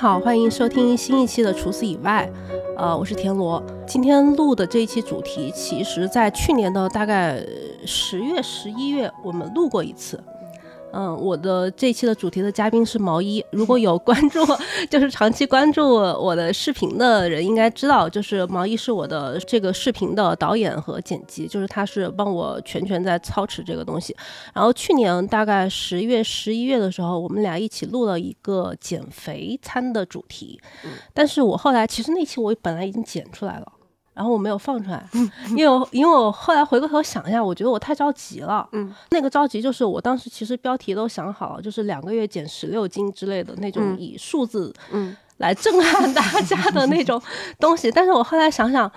[0.00, 2.30] 好，欢迎收听新一期的《除此以外》，
[2.76, 3.60] 呃，我是田螺。
[3.84, 7.44] 今天录的这一期主题，其实在去年的大概
[7.84, 10.22] 十月、十一月，我们录过一次。
[10.92, 13.44] 嗯，我的这期的主题的嘉宾是毛衣。
[13.52, 14.40] 如果有关注，
[14.90, 24.16] 就是长期关注我的视频的人，应该知道，就是毛衣是我的这个视频的导演和剪辑，就是他是帮我全权在操持这个东西。
[24.54, 30.60] 然后去年大概十月、十一月的时候，我们俩一起录了一个减肥餐的主题。
[31.12, 33.72] 但是我后来其实那期我本来已经剪出来了。
[34.18, 35.08] 然后我没有放出来，
[35.50, 38.68] 因为我因为我后来回过头想一下，我觉得我太着急了。
[38.72, 47.22] 嗯，那个着急就是我当时其实标题都想好了，就是两个月减十六斤之类的那种以数字嗯来震撼大家的那种
[47.60, 47.92] 东西。
[47.92, 48.90] 但是我后来想想，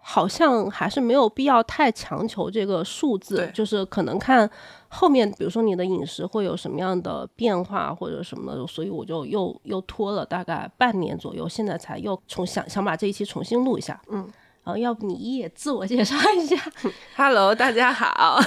[0.00, 4.50] 好像还是没有必要太强求这个数字，就是可能看
[4.88, 14.00] 后面，比如说你的饮食会有什么样的变化或者什么的，所以我就又又拖了大概半年左右，现在才又重想想把这一期重新录一下。
[14.08, 14.26] 嗯。
[14.66, 16.56] 哦，要不你也自我介绍一下
[17.14, 18.40] ？Hello，大家好，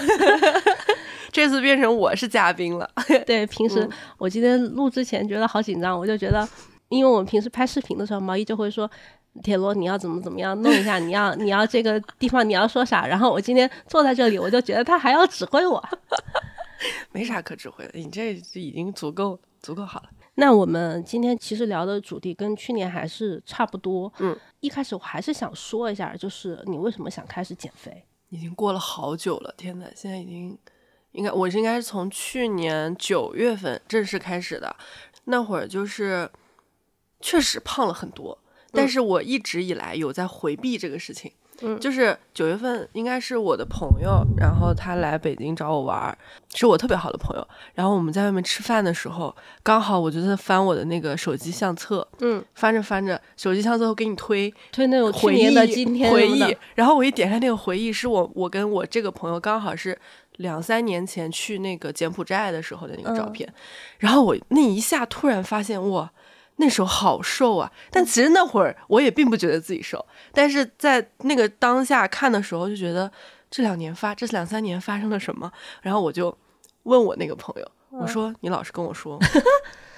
[1.31, 2.89] 这次变成我是嘉宾了。
[3.25, 6.45] 对，平时我今天录之前觉得好紧张，我就觉得，
[6.89, 8.89] 因为我们平时拍视频的时候，毛衣就会说
[9.43, 15.81] ：“铁罗，你要怎么怎么样弄一下，你要你要这个地方你要说啥。”然后我今天坐在这里，我就觉得他还要指挥我，
[17.13, 20.09] 没啥可指挥的，你这已经足够足够好了。
[20.39, 24.11] 那我们今天其实聊的主题跟去年还是差不多。
[24.19, 28.05] 嗯，一开始我还是想说一下，就是你为什么想开始减肥？
[28.29, 30.57] 已经过了好久了，天呐，现在已经
[31.11, 34.75] 应该我是应该是从去年九月份正式开始的，
[35.25, 36.29] 那会儿就是
[37.19, 38.39] 确实胖了很多，
[38.71, 41.33] 但是我一直以来有在回避这个事情。
[41.79, 46.17] 就是九月份，应该是我的朋友，然后他来北京找我玩儿，
[46.53, 47.47] 是我特别好的朋友。
[47.73, 56.55] 然后我们在外面吃饭的时候，刚好我就在翻我的那个手机相册，嗯，翻着翻着，手机相册会给你推推那种回忆的今天回忆。
[56.75, 59.97] 然后我一点开那个回忆，是我我跟我这个朋友刚好是
[60.37, 63.51] 两三年前去那个柬埔寨的时候的那个照片。
[63.97, 66.09] 然后我那一下突然发现，哇！
[66.61, 73.09] 那时候好瘦啊，但其实那会儿我也并不觉得自己瘦，但是在那个当下看的时候就觉得
[73.49, 76.37] 这两年发这两三年发生了什么，然后我就
[76.83, 79.17] 问我那个朋友，我说你老是跟我说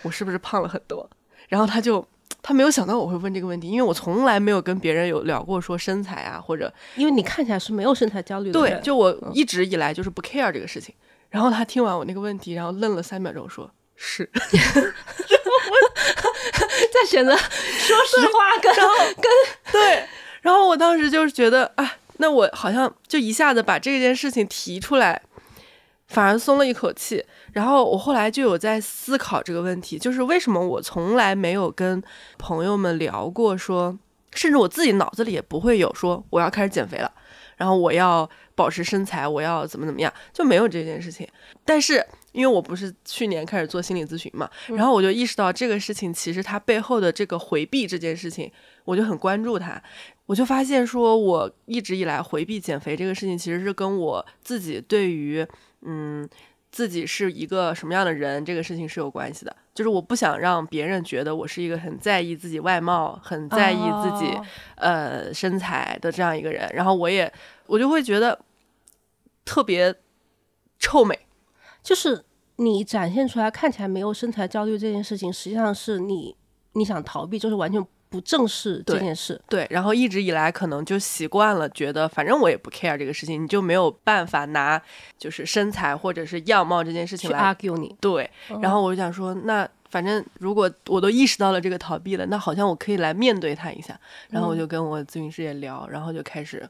[0.03, 1.09] 我是不是胖了很多，
[1.49, 2.05] 然后他就
[2.43, 10.93] 他没有想到我会问这个问题，因为我从来没有跟别人有聊过说身材啊或者，因为你看起来是没有身材焦虑的，对，就我一直以来就是不 care 这个事情，
[11.29, 13.69] 然后他听完我那个问题，然后愣了三秒钟说
[14.03, 14.27] 是。
[14.33, 14.39] 我
[16.91, 19.31] 在选择说实话跟跟
[19.71, 20.03] 对，
[20.41, 25.21] 然后我当时就是觉得啊，那我好像就一下子把这件事情提出来，
[26.07, 27.23] 反而松了一口气。
[27.53, 32.01] 然后我后来就有在思考这个问题，就是为什么我从来没有跟
[32.39, 33.95] 朋友们聊过，说
[34.33, 37.11] 甚至我自己脑子里也不会有说我要开始减肥了，
[37.55, 41.27] 然后我要保持身材，我要怎么怎么样，就没有这件事情。
[41.63, 42.03] 但是。
[42.31, 48.51] 因为我不是去年开始做心理咨询嘛，然后我就意识到这个事情其实它背后的这个回避这件事情，
[48.85, 49.81] 我就很关注它。
[50.25, 55.45] 我就发现说，我一直以来回避减肥这个事情，其实是跟我自己对于
[55.81, 56.27] 嗯
[56.71, 59.53] 自己是一个什么样的人这个事情是有关系的。
[59.73, 64.37] 就是我不想让别人觉得我是一个很在意自己外貌、很在意自己
[64.75, 67.31] 呃身材的这样一个人，然后我也
[67.67, 68.39] 我就会觉得
[69.43, 69.93] 特别
[70.79, 71.17] 臭美。
[71.83, 72.23] 就是
[72.57, 76.35] 你展现出来看起来没有身材焦虑这件事情，实际上是你
[76.73, 79.41] 你想逃避，就是完全不正视这件事。
[79.49, 84.79] 对，然后一直以来可能就习惯了，觉得反正我也不 care 这个事情，你就没有办法拿
[85.17, 87.95] 就是身材或者是样貌这件事情来 argue 你。
[87.99, 88.29] 对，
[88.61, 93.99] 然后我就想说，那反正如果我都意识到了这个逃避了，那好像我可以来面对他一下。
[94.29, 96.69] 然后我就跟我咨询师也聊，然后就开始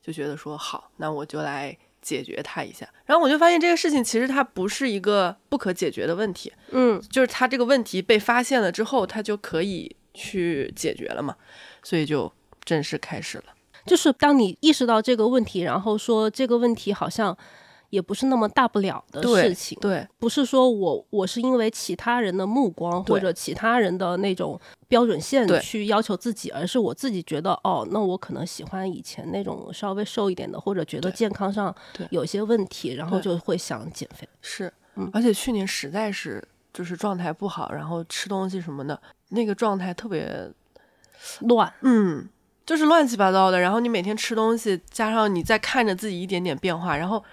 [0.00, 1.76] 就觉得说好，那我就来。
[2.08, 11.36] 解决它一下，然后我就发现这个事情其实它不是一个不可解决的问题，嗯，就是它这个问题被发现了之后，它就可以去解决了嘛，
[11.82, 12.32] 所以就
[12.64, 13.44] 正式开始了。
[13.84, 17.36] 就是当你意识到这个问题，然后说这个问题好像。
[17.90, 31.74] 也不是那么大不了的事情，对，不是说我我是因为其他人的目光或者其他人的那种标准线去要求自己，而是我自己觉得哦，那我可能喜欢以前那种稍微瘦一点的，或者觉得健康上
[32.10, 34.28] 有些问题，然后就会想减肥。
[34.42, 39.00] 是，嗯而且去年实在是就是状态不好，然后吃东西什么的，
[39.30, 40.50] 那个状态特别
[41.40, 42.28] 乱，嗯，
[42.66, 43.58] 就是乱七八糟的。
[43.58, 47.24] 然后你每天吃东西，加上你在看着自己一点点变化，然后。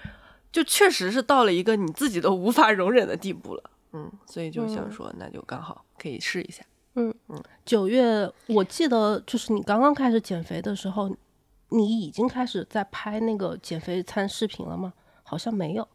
[0.56, 3.62] 就确实是到了一个你自己都无法容忍的地步了，
[3.92, 6.64] 嗯，所以就想说，那就刚好可以试一下。
[6.94, 7.38] 嗯嗯。
[7.66, 11.14] 九月，我记得就是你刚刚开始减肥的时候，
[11.68, 14.94] 你已经开始在拍那个减肥餐视频了吗？
[15.22, 15.86] 好像没有。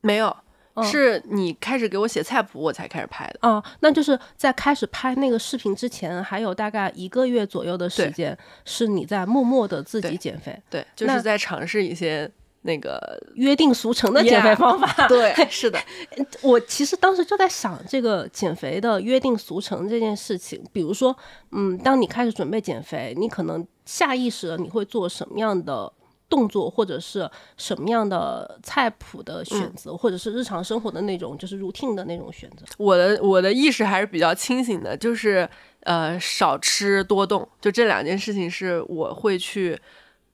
[0.00, 0.36] 没有，
[0.74, 0.82] 嗯。
[0.82, 3.48] 是你开始给我写菜谱，我才开始拍的。
[3.48, 12.28] 啊，那就是在开始拍那个视频之前，还有大概一个月左右的时间，是你在默默的自己减肥，对，就是在尝试一些
[12.62, 13.00] 那个，
[13.34, 15.06] 约定俗成的减肥方法。
[15.06, 15.78] 对，是的，
[16.42, 21.16] 我其实当时就在想这个减肥的约定俗成这件事情，比如说，
[21.52, 25.90] 嗯，当你开始准备减肥，你可能下意识的你会做什么样的
[26.28, 32.66] 动作，或者是什么样的菜谱的选择，或者是日常生活的那种就是 routine 的那种选择。
[32.76, 35.48] 我的我的意识还是比较清醒的，就是
[35.84, 39.78] 呃少吃多动，就这两件事情是我会去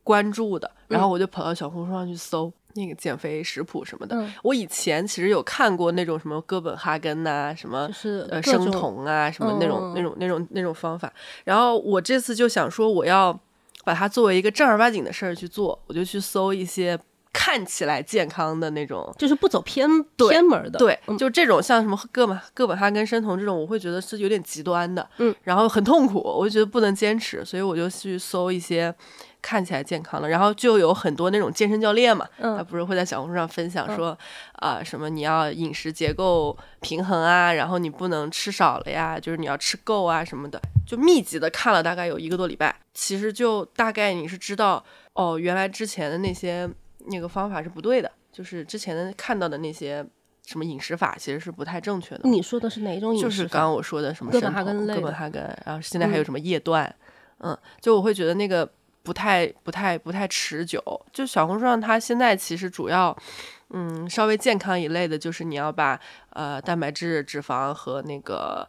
[0.05, 0.71] 关注的。
[0.87, 4.15] 然后我就跑到小红书上去搜那个减肥食谱什么的。
[4.17, 11.13] 嗯我以前其实有看过那种什么哥本哈根呐、什么就是呃生酮啊，什么那种、嗯那种那种那种方法。
[11.43, 13.37] 然后我这次就想说，我要
[13.85, 16.99] 把它作为一个正儿八经的事儿去做，我就去搜一些
[17.33, 19.89] 看起来健康的那种就是不走偏
[20.29, 28.95] 偏门的，对，嗯就这种像什么哥本哥本哈根生酮这种，我会觉得是有点极端的，嗯，然后很痛苦，我就觉得不能坚持，所以我就去搜一些
[29.45, 34.17] 看起来健康的，然后就有很多那种健身教练嘛，嗯他不是会在小红书上分享说，
[34.55, 44.83] 啊、什么你要饮食结构平衡啊，然后你不能吃少了呀，就是你要吃够啊什么的，就密集的看了大概有一个多礼拜，其实就大概你是知道，
[45.13, 46.67] 哦，原来之前的那些
[47.09, 50.03] 那个方法是不对的，就是之前的看到的那些
[50.47, 52.23] 什么饮食法其实是不太正确的。
[52.25, 53.29] 你说的是哪种饮食法？
[53.29, 56.95] 就是刚刚我说的什么哥本生哈根哥本哈根，然后现在还有什么叶断，
[57.41, 58.67] 嗯就我会觉得那个
[59.05, 60.83] 不太不太不太持久。
[61.13, 63.17] 就小红书上它现在其实主要，
[63.71, 68.69] 嗯，稍微健康一类的，就是你要把呃蛋白质、脂肪和那个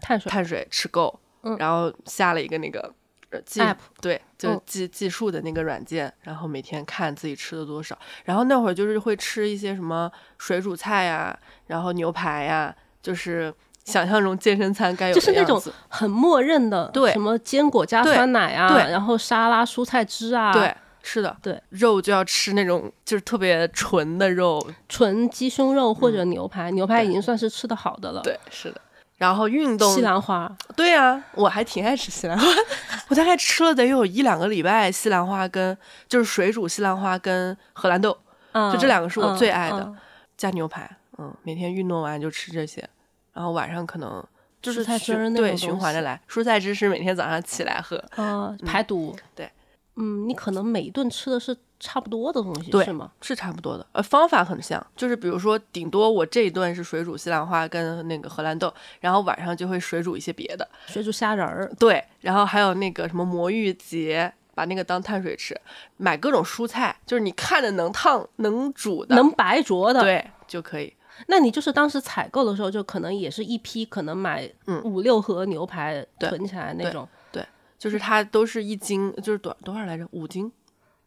[0.00, 2.94] 碳水碳水吃够，嗯然后下了一个那个。
[3.30, 11.36] 呃计 App 对，就嗯计计数的那个软件，然后每天看自己吃了多少，然后那会儿就是会吃一些什么水煮菜呀，
[11.66, 12.72] 然后牛排呀，
[13.02, 13.52] 就是
[13.84, 15.72] 想象中健身餐该有的就是那种样子。
[15.88, 17.12] 很默认的，对。
[17.12, 18.90] 什么坚果加酸奶啊，对。
[18.90, 28.80] 然后沙拉蔬菜汁啊，对，是的，对，肉就要吃那种就是特别纯的肉，纯鸡胸肉或者牛排，牛排已经算是吃的好的了。，嗯对，是的。
[29.16, 32.44] 然后运动西，兰花，对啊，我还挺爱吃西兰花，
[33.08, 35.76] 我大概吃了得有一两个礼拜西兰花跟
[36.08, 38.16] 就是水煮西兰花跟荷兰豆
[38.52, 39.96] 嗯，就这两个是我嗯最爱的嗯。
[40.36, 42.86] 加牛排，嗯，每天运动完就吃这些，
[43.34, 44.24] 然后晚上可能
[44.62, 49.14] 就是蔬菜汁循对儿那种循环着来，蔬菜汁是每天早上起来喝，呃，排毒。
[49.34, 49.50] 对，
[49.96, 53.10] 嗯，你可能每一顿吃的是差不多的东西，对是吗？
[53.20, 65.60] 是差不多的，呃，方法很像，就是比如说，顶多我这一顿是水煮西兰花跟那个荷兰豆，然后晚上就会水煮一些别的，水煮虾仁儿，对，然后还有那个什么魔芋结，把那个当碳水吃，
[65.98, 70.92] 买各种蔬菜，就是你看着能烫能煮的，能白灼的。，对就可以，
[71.26, 77.48] 那你就是当时采购的时候，就可能也是一批，可能买嗯五六盒牛排对囤起来那种对种。
[77.78, 80.06] 就是它都是一斤，就是多多少来着？
[80.12, 80.50] 五斤，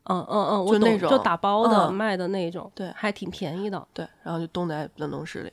[0.04, 3.88] 嗯嗯嗯，我懂，就那种就打包的、嗯卖的那种，对还挺便宜的。
[3.94, 5.52] 对，然后就冻在冷冻室里，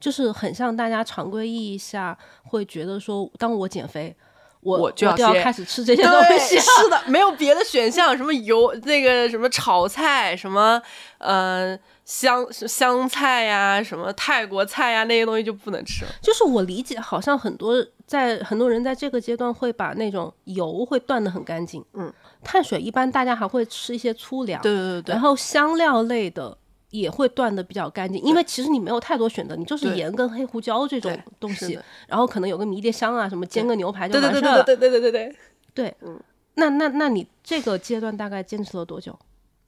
[0.00, 4.16] 就是很像大家常规意义下会觉得说，当我减肥，
[4.60, 6.58] 我我就要开始吃这些东西。
[6.58, 10.80] 是的，没有别的选项，什么油那个什么炒菜，什么
[11.18, 16.10] 呃香香菜呀，什么泰国菜呀，那些东西就不能吃了。
[16.22, 17.74] 就是我理解，好像很多
[18.06, 21.84] 在很多人在这个阶段会把那种油会断的很干净。
[21.94, 26.58] 嗯，碳水一般大家还会吃一些粗粮，对对对对然后香料类的。
[26.90, 34.62] 也会断的比较干净，因为其实你没有太多选择，你就是盐跟黑胡椒这种东西然后可能有个迷迭香啊，什么煎个牛排就对对完事儿了。
[34.62, 35.34] 对对对对对对
[35.74, 36.20] 对，对， 嗯
[36.54, 39.18] 那那那你这个阶段大概坚持了多久？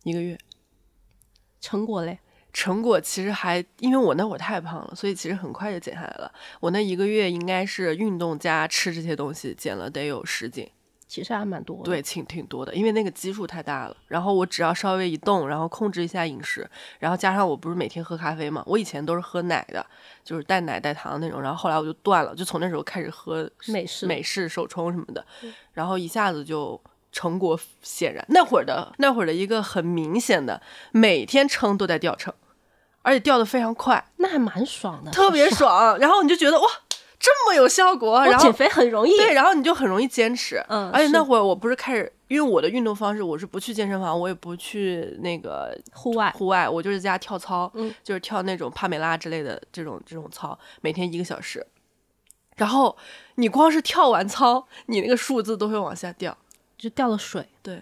[0.05, 0.39] 一个月。
[1.61, 2.21] 成果嘞？
[2.57, 6.33] 成果其实还，因为我那会儿太胖了，所以其实很快就减下来了。
[6.59, 10.67] 我那一个月应该是运动加吃这些东西，减了得有十斤，
[11.07, 11.83] 其实还蛮多的。
[11.83, 13.97] 对，挺挺多的，因为那个基数太大了。
[14.09, 16.67] 然后我只要稍微一动，然后控制一下饮食，
[16.99, 19.85] 然后加上我不是每天喝咖啡嘛，我以前都是喝奶的，
[20.25, 25.23] 就是带奶带糖那种，然后后来我就断了，就从那时候开始喝美式美式手冲什么的，
[25.75, 26.81] 然后一下子就
[27.13, 28.25] 成果显然。
[28.31, 32.33] 那会儿的那会儿的一个很明显的，每天称都在掉秤，
[33.07, 35.49] 而且掉的非常快，那还蛮爽的，特别。
[35.49, 35.97] 爽。
[36.01, 36.67] 然后你就觉得哇，
[37.21, 40.61] 这么有效果，然后减肥很容易，对，然后你就很容易坚持。
[40.69, 51.65] 嗯而且那会儿我不是开始，因为我的运动方式，我是不去健身房，我也不去那个户外户外，我就是在家跳操，嗯就是跳那种帕梅拉之类的这种这种操，每天一个小时。
[52.57, 52.97] 然后
[53.37, 56.37] 你光是跳完操，你那个数字都会往下掉，
[56.77, 57.49] 就掉了水。
[57.63, 57.81] 对，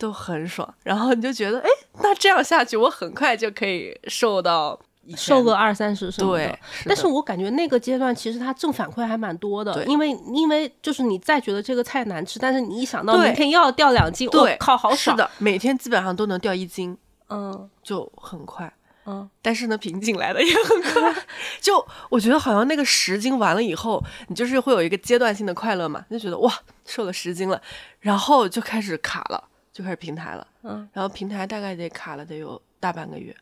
[0.00, 0.74] 都很爽。
[0.82, 1.68] 然后你就觉得，哎，
[2.02, 4.76] 那这样下去，我很快就可以瘦到
[5.16, 6.46] 瘦个二三十什么的。
[6.46, 15.14] 对，但是我感觉那个阶段其实它正反馈还蛮多的，因为因为就是你再觉得这个菜难吃，但是你一想到对明天又要掉两斤，我对，靠，好爽。
[15.14, 16.96] 是的，每天基本上都能掉一斤，
[17.28, 18.72] 嗯就很快。
[19.06, 21.24] 嗯，但是呢，瓶颈来的也很快。
[21.58, 26.52] 就我觉得好像那个十斤完了以后，你就是会有一个阶段性的快乐嘛，就觉得哇，
[26.84, 27.60] 瘦了十斤了，
[28.00, 29.42] 然后就开始卡了，
[29.80, 30.46] 就开始平台了。
[30.62, 33.34] 嗯，然后平台大概得卡了得有大半个月，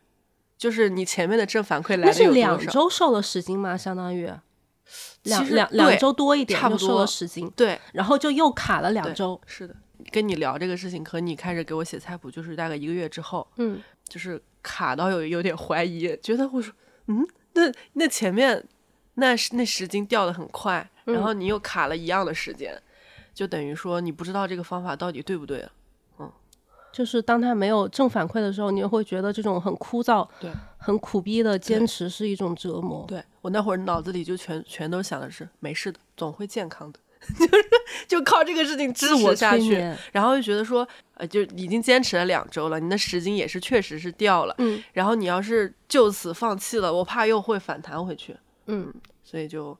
[0.57, 2.55] 就是你前面的正反馈来的那是有多少？
[2.55, 3.75] 两周瘦了十斤吗？
[3.75, 4.31] 相当于
[5.23, 9.39] 两两两周多一点，差不多了十斤，对，然后就又卡了两周。
[9.45, 9.75] 是的。
[10.11, 16.73] 跟你聊这个事情和你开始给我写菜谱，就是大概一个月之后，嗯，就是卡到有有点怀疑，觉得我说，
[17.07, 18.65] 嗯，那那前面
[19.15, 22.81] 那是那十斤掉的很快，然嗯后你又卡了一样的时间，
[23.33, 25.71] 就等于说你不知道这个方法到底对不对了。
[26.91, 33.05] 就是当他没有正反馈的时候，你就会觉得这种很枯燥、对很苦逼的坚持是一种折磨。
[33.07, 36.99] 对我那会儿脑子里就全全都想的是没事的，总会健康的，
[37.39, 37.63] 就是
[38.07, 39.75] 就靠这个事情支持下去，
[40.11, 48.93] 然后就觉得说，呃，就已经坚持了两周了，你那十斤也是确实是掉了，嗯然后你要是就此放弃了，我怕又会反弹回去，嗯，
[49.23, 49.77] 所以就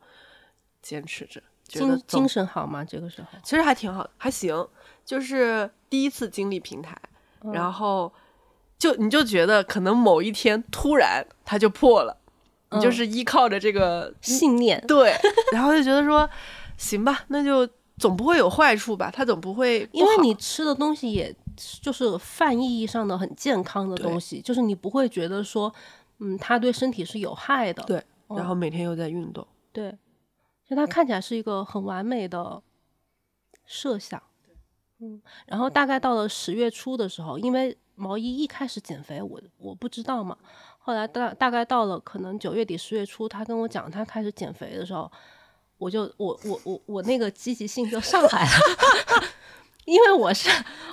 [0.81, 2.85] 坚持着，觉得精精神好吗？
[2.85, 4.65] 这个时候，其实还挺好的，还行。
[5.09, 6.95] 就是第一次经历平台，
[7.43, 7.51] 嗯。
[7.51, 8.13] 然后
[8.77, 12.15] 就你就觉得可能某一天突然它就破了，
[12.69, 12.91] 你就嗯。
[12.91, 15.15] 是依靠着这个信念，对，
[15.51, 16.29] 然后就觉得说
[16.77, 21.35] 行吧，那就总不会有坏处吧，它总不会不因为你吃的东西也
[21.81, 25.73] 就是泛意义上的很健康的东西，就是你不会觉得说，
[26.19, 27.81] 嗯，它对身体是有害的。
[27.87, 29.97] 对，然后每天又在运动，对，
[30.69, 32.61] 就它看起来是一个很完美的
[33.65, 34.21] 设想。
[35.01, 40.37] 嗯，然后大概到了十月初的时候，因为毛衣一开始减肥，我我不知道嘛，
[40.77, 45.09] 后来大大概到了可能九月底十月初，他跟我讲他开始减肥的时候，
[45.77, 48.51] 我就我我我我那个积极性就上来了，
[49.85, 50.49] 因为我是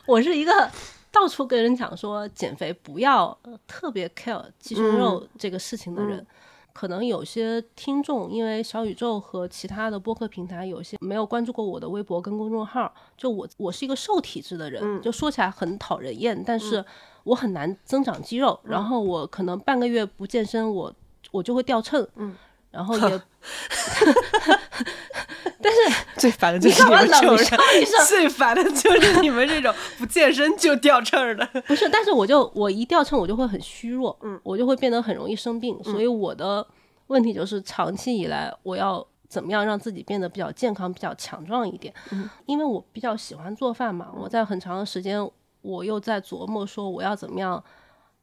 [0.06, 0.70] 我是一个
[1.10, 6.24] 到处跟人讲说减肥不要呃特别 care 鸡胸肉这个事情的人。
[6.76, 16.84] 可能有些听众因为小宇宙和其他的播客平台有些没有关注过我的微博跟公众号，就我我是一个瘦体质的人，就说起来很讨人厌，但是
[17.24, 20.92] 我很难增长肌肉，然后我可能半个月不健身，我
[21.30, 22.36] 我就会掉秤，嗯，
[22.70, 23.20] 然后也
[26.20, 27.46] 最烦的就是你们这种人？
[28.06, 31.46] 最烦的就是你们这种不健身就掉秤儿的。
[31.66, 36.66] 不是，但是我就我一掉秤，我就会很虚弱，嗯，我就会变得很容易生病，所以我的
[37.08, 45.28] 问题就是长期以来我要怎么样让自己变得比较健康、比较强壮一点，嗯，因为我比较喜欢做饭嘛，我在很长的时间
[45.62, 47.62] 我又在琢磨说我要怎么样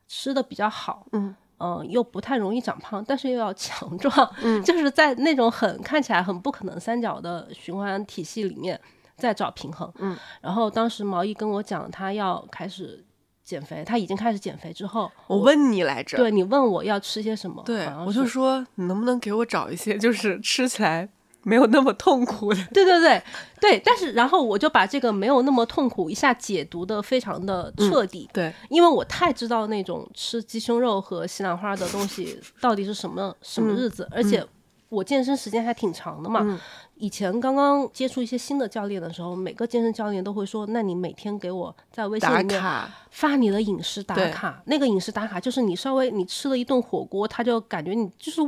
[0.08, 1.36] 吃的比较好，嗯。
[1.64, 8.78] 嗯，又不太容易长胖，但是又要强壮，嗯， 就是在那种很看起来很不可能三角的循环体系里面
[9.16, 13.02] 在找平衡，嗯，然后当时毛衣跟我讲他要开始
[13.44, 21.08] 减肥，他已经开始减肥之后，我问你来着，对你问我要吃些什么，对我就说你能不能给我找一些就是吃起来
[21.44, 22.64] 没有那么痛苦的？
[22.74, 23.22] 对对对
[23.62, 34.46] 对，但是然后我就把这个没有那么痛苦一下解读的非常的彻底，对，因为我太知道那种吃鸡胸肉和西兰花的东西到底是什么什么日子，而且
[34.90, 36.60] 我健身时间还挺长的嘛。
[36.96, 48.40] 以前刚刚接触一些新的教练的时候，每个健身教练都会说：“那你每天给我在微信打里面卡，发你的饮食打对卡。”那个饮食打卡就是你稍微你吃了一顿火锅，他就感觉你就是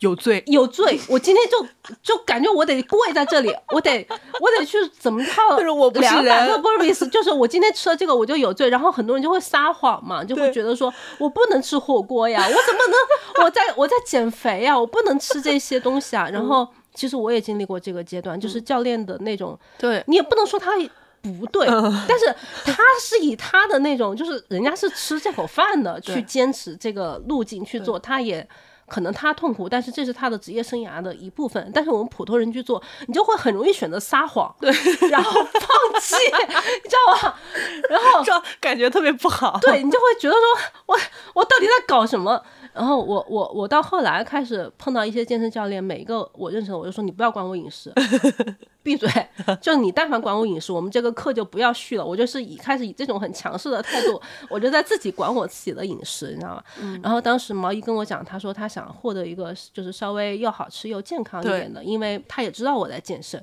[0.00, 0.42] 有罪。
[0.46, 1.00] 有罪。
[1.08, 4.06] 我今天就 就感觉我得跪在这里，我得
[4.40, 8.68] 我得去怎么套就是我不是两百个人 burpees， 就是我今天吃了这个我就有罪。
[8.68, 16.28] 然后很多人就会撒谎嘛，就会觉得说我不能吃火锅呀， 我怎么能我在我在减肥呀，我不能吃这些东西啊。
[16.30, 20.72] 然后其实我也经历过这个阶段，就是教练的那种，对，你也不能说他。
[21.40, 21.66] 不对，
[22.06, 22.32] 但是
[22.64, 28.48] 他是以他的那种，就是人家是吃这口饭的，去坚持这个路径去做，他也
[28.86, 31.70] 可能他痛苦，但是这是他的职业生涯的一部分。
[31.74, 34.70] 但是我们普通人去做，你就会很容易选择撒谎，对，
[35.10, 36.14] 然后放弃，
[36.84, 37.34] 你知道吗？
[37.90, 39.58] 然后就感觉特别不好。
[39.60, 40.98] 对你就会觉得说，我
[41.34, 42.42] 我到底在搞什么？
[42.76, 47.90] 然后我我我到后来开始碰到一些健身教练，每一个我认识的，我就说你不要管我饮食，
[48.82, 49.08] 闭嘴！
[49.62, 52.04] 就你但凡管我饮食，我们这个课就不要续了。
[52.04, 56.62] 我就是以开始以这种很强势的态度，我就在自己管我自己的饮食，你知道吗？
[57.02, 63.42] 然后当时毛衣跟我讲，他说他想获得一个就是稍微又好吃又健康一点的，因为他也知道我在健身。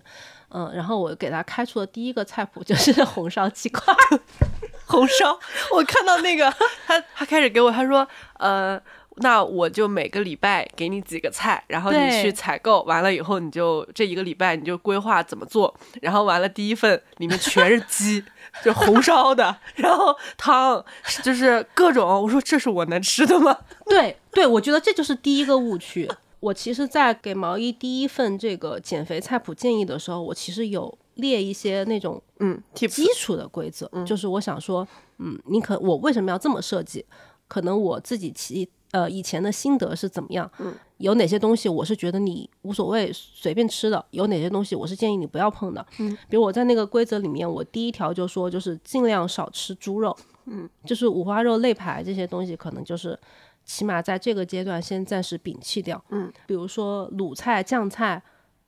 [0.55, 3.91] 嗯，然后我给他开出的第一个菜谱就是 红烧鸡块。
[4.85, 5.39] 红烧，
[5.73, 6.53] 我看到那个
[6.85, 8.79] 他，他开始给我他说，呃，
[9.17, 18.23] 那我就每个礼拜给你几个菜，然后你去采购，完了以后你就这一个礼拜你就规划怎么做，然后完了第一份里面全是鸡，
[18.63, 20.83] 就红烧的，然后汤
[21.23, 23.57] 就是各种，我说这是我能吃的吗？
[23.85, 26.09] 对对，我觉得这就是第一个误区。
[26.39, 30.97] 我其实，在给毛衣第一份这个减肥菜谱建议的时候，我其实有。
[31.17, 34.87] 列一些那种嗯基础的规则，就是我想说，
[35.19, 37.05] 嗯，你可我为什么要这么设计？
[37.47, 40.49] 可能我自己其呃以前的心得是怎么样？
[40.59, 44.03] 嗯，有哪些东西我是觉得你无所谓随便吃的？
[44.11, 45.85] 有哪些东西我是建议你不要碰的？
[45.99, 53.19] 嗯，比如我在那个规则里面，我第一条就说就是尽量少吃猪肉，嗯，就是五花肉、肋排这些东西，可能就是
[53.65, 56.01] 起码在这个阶段先暂时摒弃掉。
[56.09, 58.23] 嗯，比如说卤菜、酱菜。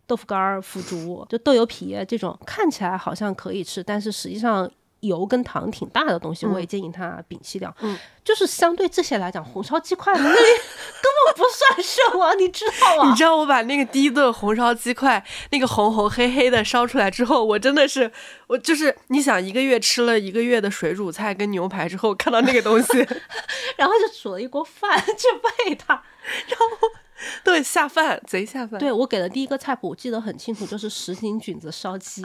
[0.08, 4.72] 豆腐干儿、腐竹，就豆油皮这种看起来好像可以吃，但是实际上
[5.06, 7.74] 油跟糖挺大的东西，我也建议他摒弃掉。
[7.82, 13.10] 嗯，就是相对这些来讲，红烧鸡块那里 根本不算什么，你知道吗？
[13.10, 18.12] 你知道我把那个第一顿红烧鸡块那个红红黑黑的烧出来之后，我真的是，
[18.48, 22.98] 我就是你想一个月吃了一个月的水煮菜跟牛排之后，看到那个东西，
[23.78, 25.28] 然后就煮了一锅饭 去
[25.68, 25.94] 喂它，
[26.48, 26.89] 然后。
[27.43, 28.80] 对，下饭贼下饭。
[28.80, 32.21] 对我给的第一个菜谱，我记得很清楚，就是什锦菌子烧鸡。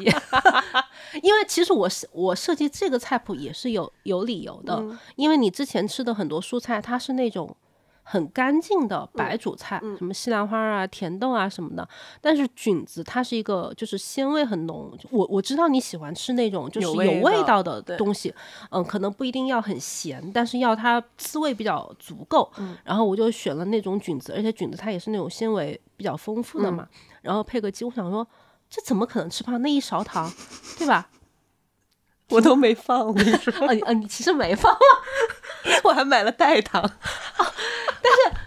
[1.23, 4.85] 因为其实我是我设计这个菜谱也是有有理由的，
[5.17, 7.57] 因为你之前吃的很多蔬菜，它是那种。
[8.11, 11.89] 很干净的白煮菜，什么西兰花啊、甜豆啊什么的。
[12.21, 14.93] 但是菌子它是一个，就是鲜味很浓。
[15.13, 18.35] 我我知道你喜欢吃那种就是有味道的东西，
[18.71, 22.51] 嗯，可能不一定要很咸，但是要它滋味比较足够。
[22.83, 26.89] 然后我就选了那种菌子，而且菌子它也是那种纤维比较丰富的嘛。
[27.23, 28.27] 然后配个鸡，我想说
[28.69, 29.63] 这怎么可能吃胖？
[29.63, 30.29] 那一勺糖，
[30.77, 31.09] 对吧？
[32.31, 34.75] 我都没放，我跟你说，啊 你你其实没放，
[35.85, 36.83] 我还买了代糖。
[38.03, 38.39] 但是，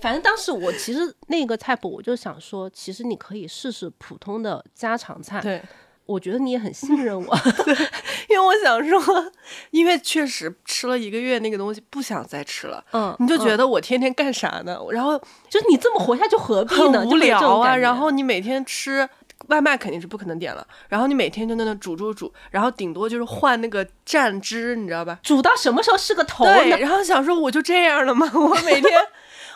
[0.00, 5.40] 反正当时我其实那个菜谱，我就想说，其实你可以试试普通的家常菜。
[5.40, 5.62] 对，
[6.06, 7.38] 我觉得你也很信任我，
[8.28, 9.32] 因为我想说，
[9.70, 12.84] 因为确实吃了一个月那个东西，不想再吃了。
[12.92, 14.78] 嗯，你就觉得我天天干啥呢？
[14.90, 17.02] 然后就是你这么活下去何必呢？
[17.06, 17.74] 无聊啊！
[17.74, 19.08] 然后你每天吃
[19.48, 25.18] 外卖肯定是不可能点了，然后你每天就在那煮煮煮，然后顶多就是换那个蘸汁，你知道吧？
[25.22, 26.78] 煮到什么时候是个头对？
[26.80, 28.30] 然后想说我就这样了吗？
[28.34, 28.92] 我每天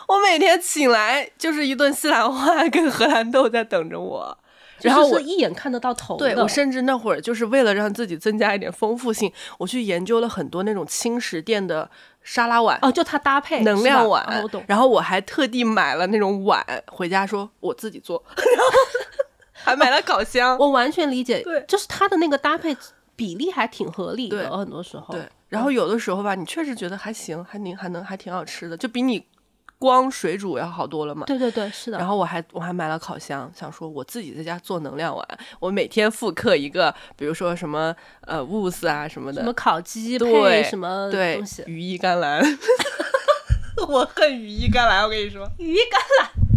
[0.07, 4.37] 我每天醒来就是一顿西兰花跟荷兰豆在等着我，
[4.81, 6.17] 然后我一眼看得到头。
[6.17, 11.89] 对我甚至那会儿就是为了让自己增加一点丰富性，我去研究了很多那种轻食店的
[12.23, 14.63] 沙拉碗哦，就它搭配能量碗，我懂。
[14.67, 18.23] 然后我还特地买了那种碗回家，说我自己做。
[18.35, 18.73] 然后。
[19.69, 22.75] 还买了 烤箱，我完全理解，对，就是它的那个搭配
[23.15, 25.13] 比例还挺合理的，很多时候。
[25.13, 29.25] 对，然后有的时候吧，你确实觉得还行，还能还能还挺好吃的，就比你
[29.77, 31.25] 光水煮要好多了嘛。
[31.25, 31.97] 对对对，是的。
[31.97, 35.25] 然后我还我还买了烤箱，想说我自己在家做能量碗，
[35.59, 42.41] 我每天复刻一个，比如说什么呃 woos 啊什么的，什么烤鸡配什么东西，羽衣甘蓝。
[43.87, 46.48] 我恨羽衣甘蓝，我跟你说，羽衣甘蓝。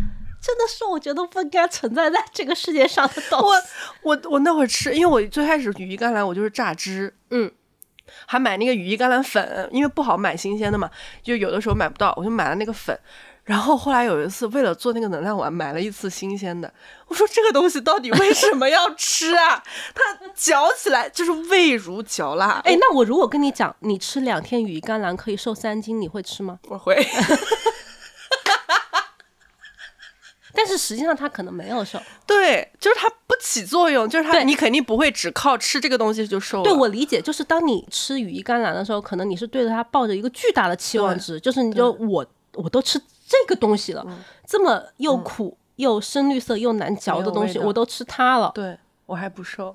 [0.43, 3.47] 真的是我觉得不应该存在在这个世界上的东西。
[4.03, 7.51] 我我我那会儿吃，因为我最开始羽衣甘蓝我就是榨汁，嗯，
[8.27, 10.91] 还买那个羽衣甘蓝粉，因为不好买新鲜的嘛，
[11.23, 12.99] 就有的时候买不到，我就买了那个粉。
[13.45, 16.73] 然后后来有一次为了做那个能量丸，买了一次新鲜的。
[17.09, 19.61] 我说这个东西到底为什么要吃啊？
[19.95, 20.03] 它
[20.33, 22.61] 嚼起来就是味如嚼蜡。
[22.65, 26.61] 哎，那我如果跟你讲，你吃两天羽衣甘蓝可以瘦三斤，你会吃吗？
[26.69, 26.95] 我会。
[30.55, 36.65] 但是实际上它可能没有瘦，对，就是它不起作用，就是它你肯定不会只靠吃这个东西就瘦了。
[36.65, 44.07] 对我理解，就是当你吃羽衣甘蓝的时候，可能你是对着它抱着一个巨大的期望值，就是你就我我都吃这个东西了，
[44.47, 49.75] 这么又苦又深绿色又难嚼的东西，我都吃它了，对我还不瘦。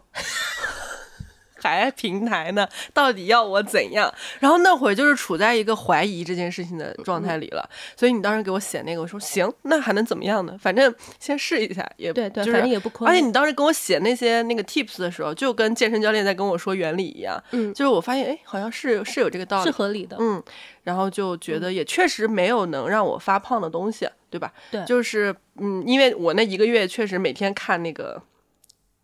[1.62, 2.68] 还平台呢？
[2.94, 4.14] 到底要我怎样？
[4.40, 7.68] 然后那会儿就是处在一个怀疑这件事情的状态里了。
[7.96, 10.58] 所以你当时给我写那个，我说行，那还能怎么样呢？
[10.60, 13.08] 反正先试一下，也 对对，就是反正也不亏。
[13.08, 20.42] 而且你当时跟我写那些那个 tips 的时候，就跟健身教练在跟我说原理一样，嗯，就是我发现哎，好像是是有这个道理，是合理的，嗯，
[20.84, 24.54] 然后就觉得也确实没有能让我发胖的东西，对吧？
[24.72, 28.22] 对就是嗯，因为我那一个月确实每天看那个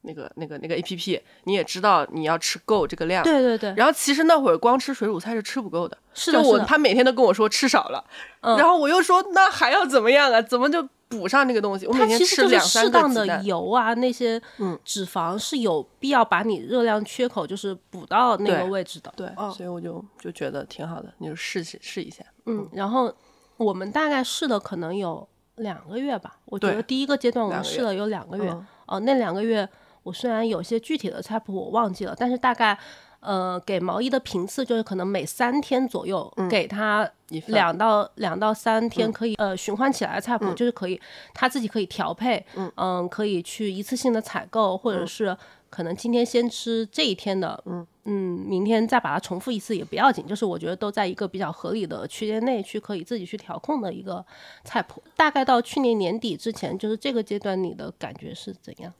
[0.03, 8.03] 那个那个那个 A P P，你也知道你要吃够这个量，对对对，然后其实那会儿光吃水煮菜是吃不够的，是的，的就是我他每天都跟我说吃少了，
[8.41, 10.41] 嗯然后我又说那还要怎么样啊？
[10.41, 11.87] 怎么就补上那个东西？
[11.87, 13.41] 我每天吃两三适当的。
[13.43, 19.13] 油啊，那些嗯脂肪是有必要把你热量缺口就是补到那个位置的。
[19.15, 22.23] 对，嗯所以我就就觉得挺好的，你就试试试一下。
[22.45, 23.13] 嗯，然后
[23.55, 28.49] 我们大概试了可能有两个月吧，我觉得第一个阶段我们试了有两个月。
[28.49, 29.67] 嗯哦、那两个月
[30.03, 32.77] 我虽然有些具体的菜谱我忘记了，但是大概
[33.19, 37.09] 呃给毛衣的频次就是可能每三天左右、给他
[37.47, 40.99] 两到两到三天可以、呃循环起来的菜谱，就是可以
[41.33, 45.35] 他自己可以调配，嗯可以去一次性的采购，或者是
[45.69, 48.13] 可能今天先吃这一天的，嗯嗯
[48.45, 54.23] 明天再把它重复一次也不要紧，就是我觉得都在一个比较合理的区间内去可以自己去调控的一个
[54.65, 55.01] 菜谱。
[55.15, 58.93] 大概到去年年底之前，就是这个阶段你的感觉是怎样？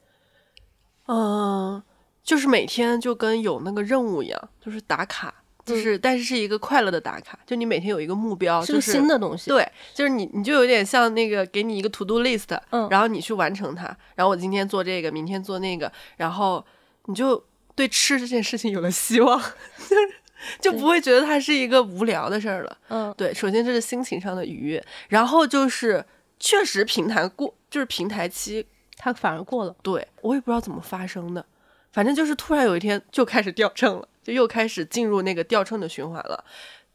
[1.07, 1.81] 嗯，
[2.23, 5.33] 就是每天就跟有那个任务一样，就是打卡，
[5.65, 12.87] 就是、但是是一个快乐的打卡，就你每天有一个目标，是个就是新的东西，对，就是你你就有点像那个给你一个 to do list，嗯。
[12.89, 13.85] 然后你去完成它，
[14.15, 16.65] 然后我今天做这个，明天做那个，然后
[17.05, 17.43] 你就
[17.75, 19.37] 对吃这件事情有了希望，
[19.87, 20.09] 就是
[20.59, 22.77] 就不会觉得它是一个无聊的事儿了。
[22.89, 26.05] 嗯，对，首先这是心情上的愉悦，然后就是
[26.39, 28.65] 确实平台过，就是平台期
[28.97, 29.75] 它反而过了。
[29.81, 31.45] 对我也不知道怎么发生的，
[31.91, 36.43] 反正就是突然有一天就开始掉秤了，就又开始进入那个掉秤的循环了，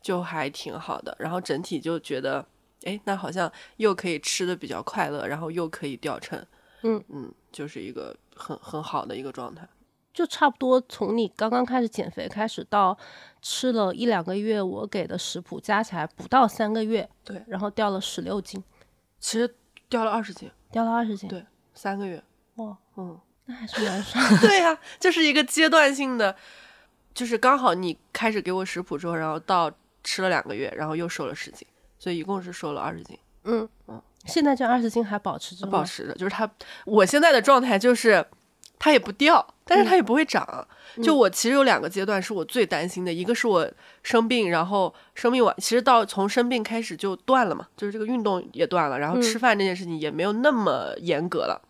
[0.01, 1.17] 就还挺好的。
[1.19, 2.45] 然后整体就觉得，
[2.85, 6.45] 哎，那好像又可以吃的比较快乐，然后又可以掉秤，
[6.83, 9.69] 嗯嗯，就是一个很很好的一个状态。
[10.15, 12.97] 就差不多从你刚刚开始减肥开始到
[13.41, 18.61] 吃了一两个月，我给的食谱加起来不到三个月，对，然后掉了十六斤，
[19.21, 19.55] 其实
[19.89, 21.47] 掉了二十斤，掉了二十斤，对，
[21.79, 22.21] 三个月，
[22.57, 24.41] 哇，嗯，那还是蛮爽的。
[24.43, 26.35] 对呀、就是一个阶段性的，
[27.15, 29.71] 就是刚好你开始给我食谱之后，然后到
[30.03, 31.65] 吃了两个月，然后又瘦了十斤，
[31.97, 33.17] 所以一共是瘦了二十斤。
[33.45, 35.71] 嗯嗯，现在这二十斤还保持着吗？
[35.71, 36.51] 保持着，就是它，
[36.85, 38.27] 我现在的状态就是
[38.77, 40.67] 它也不掉，但是它也不会长。
[41.03, 43.71] 就我其实有两个阶段是我最担心的，一个是我
[44.03, 51.68] 生病，然后生病完，其实到从生病开始就断了嘛，就是这个运动也断了，然后吃饭这件事情也没有那么严格了，嗯，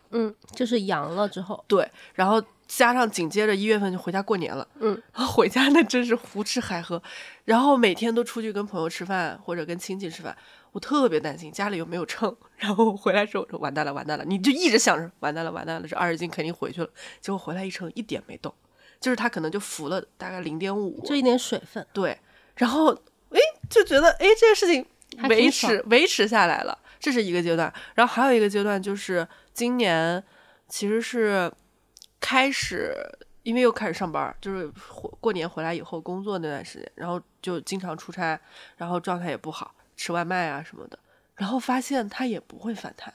[0.53, 7.01] 就是阳了之后，对，然后加上紧接着一月份就回家过年了，嗯，回家那真是胡吃海喝，
[7.45, 10.35] 然后每天都出去跟朋友吃饭或者跟亲戚吃饭，
[10.71, 16.89] 我特别担心家里有没有秤，然后回来之后我说完蛋了完蛋了，你就一直想着完蛋了完蛋了，这二十斤肯定回去了，
[17.21, 18.53] 结果回来一称一点没动，
[18.99, 22.19] 就是他可能就浮了大概零点五，就一点水分，对，
[22.55, 22.93] 然后
[23.29, 24.85] 哎就觉得哎这个事情
[25.27, 27.73] 维持维持下来了，这是一个阶段。
[27.95, 29.27] 然后还有一个阶段就是
[29.59, 30.23] 今年
[30.69, 31.51] 其实是
[32.17, 32.95] 开始，
[33.43, 38.39] 因为又开始上班，就是过过年回来以后工作那段时间，然后就经常出差，
[38.77, 40.97] 然后状态也不好，吃外卖啊什么的，
[41.35, 43.13] 然后发现它也不会反弹。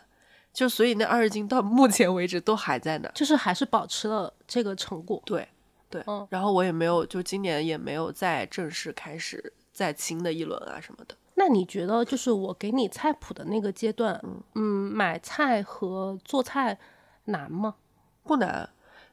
[0.52, 5.22] 就所以那二十斤到目前为止都还在那，就是还是保持了这个成果。
[5.24, 5.48] 对，
[5.88, 11.16] 对，嗯然后我也没有，就今年也没有再正式开始再新的一轮啊什么的。
[11.34, 14.20] 那你觉得，就是我给你菜谱的那个阶段，
[14.54, 16.78] 嗯，买菜和做菜
[17.24, 17.74] 难吗？
[18.22, 18.68] 不难，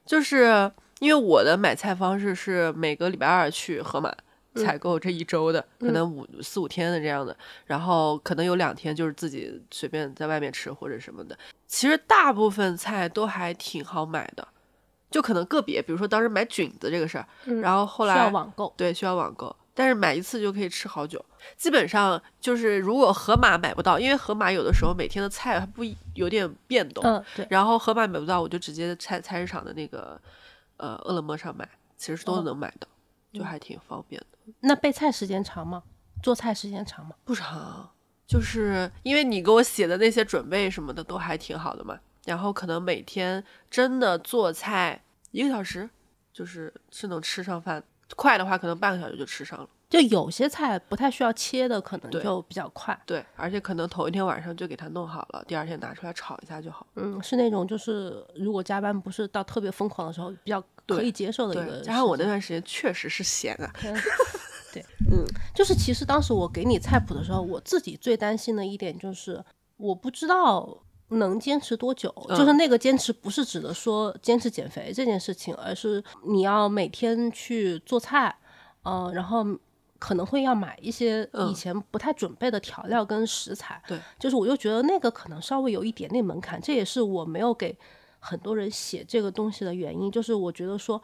[0.06, 4.14] 就是因为我的买菜方式是每个礼拜二去盒马
[4.56, 11.38] 采购这一周的，可能五四五天的这样的，然后可能有两天就是自己随便在外面吃或者什么的。
[11.68, 14.48] 其实大部分菜都还挺好买的，
[15.10, 17.28] 就可能个别，比如说当时买菌子这个事儿，
[17.62, 19.56] 然后后来需要网购，对需要网购。
[19.74, 21.24] 但是买一次就可以吃好久，
[21.56, 30.20] 基本上就是如果盒马买不到，因为盒马有的时候每天的菜它不一有点变动，嗯，对，然后盒马买不到，我就直接菜菜市场的那个
[30.78, 32.88] 呃饿了么上买，其实都哦能买到，
[33.32, 34.54] 就还挺方便的。
[34.60, 35.84] 那备菜时间长吗？
[36.22, 37.16] 做菜时间长吗？
[37.24, 37.90] 不长，
[38.28, 45.90] 就是因为你给我写的那些准备什么的都还挺好的嘛，然后可能每天真的做菜一个小时，
[46.34, 47.82] 就是是能吃上饭，
[48.16, 49.68] 快的话可能半个小时就吃上了。
[49.90, 52.98] 就有些菜不太需要切的，可能就比较快。
[53.06, 56.88] 对，而且可能头一天晚上就给它弄好了，第二天拿出来炒一下就好。
[56.96, 63.70] 嗯，是那种就是如果加班不是到特别疯狂的时候，比较可以接受的一个加上我那段时间确实是闲啊，
[64.72, 69.44] 对， 嗯，就是其实当时我给你菜谱的时候，我自己最担心的一点就是，
[69.76, 70.78] 我不知道
[71.18, 72.14] 能坚持多久。
[72.30, 78.36] 就是嗯那个坚持不是指的说坚持减肥这件事情，而是你要每天去做菜，
[78.84, 79.46] 嗯、然后
[80.00, 83.82] 可能会要买一些以嗯前不太准备的调料跟食材。
[83.88, 87.78] 对，就是我就觉得那个可能稍微有一点点门槛，这也是我没有给
[88.20, 91.02] 很多人写这个东西的原因，就是我觉得说。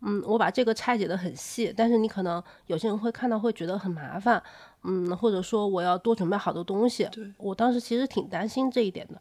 [0.00, 4.40] 嗯，我把这个拆解的很细，但是你可能有些人会看到会觉得很麻烦，
[4.84, 7.08] 嗯，或者说我要多准备好多东西。
[7.10, 9.20] 对我当时其实挺担心这一点的，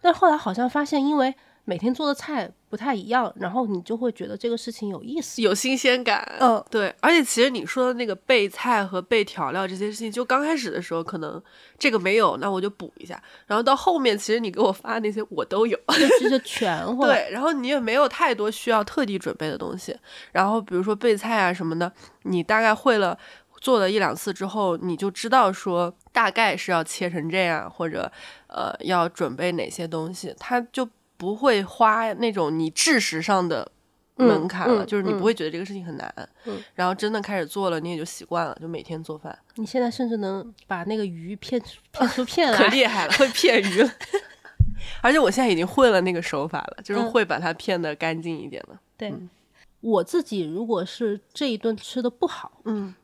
[0.00, 5.42] 但后来好像发现，因为每天做的菜不太一样，然后你就会觉得这个事情有意思。
[5.42, 6.24] 有新鲜感。
[6.38, 11.42] 嗯，对，而且其实你说的那个备菜和备调料这些事情，就刚开始的时候可能
[11.76, 15.76] 这个没有，那我就补一下，然后到后面其实你给我发的那些我都有。
[16.20, 17.06] 就 就全 会。
[17.08, 19.96] 对，然后你也没有太多需要特地准备的东西。
[20.30, 21.90] 然后比如说备菜啊什么的，
[22.22, 23.18] 你大概会了
[23.60, 28.10] 做了一两次之后，你就知道说大概是要切成这样，或者
[28.48, 33.70] 呃要准备哪些东西，它就不会花那种你知识上的
[34.16, 36.28] 门槛了，嗯就是你嗯不会觉得这个事情很难。
[36.44, 41.60] 嗯然后真的开始做了，你也就习惯了，就每天做饭，你现在甚至能把那个鱼片
[41.92, 42.66] 片出片可。
[42.68, 43.90] 厉害了，会片鱼了。
[45.02, 48.78] 而且我现在已经会了那个手法了，就是嗯会把它片的干净一点了。
[48.96, 49.12] 对，
[49.80, 52.94] 我自己如果是这一顿吃的不好，嗯。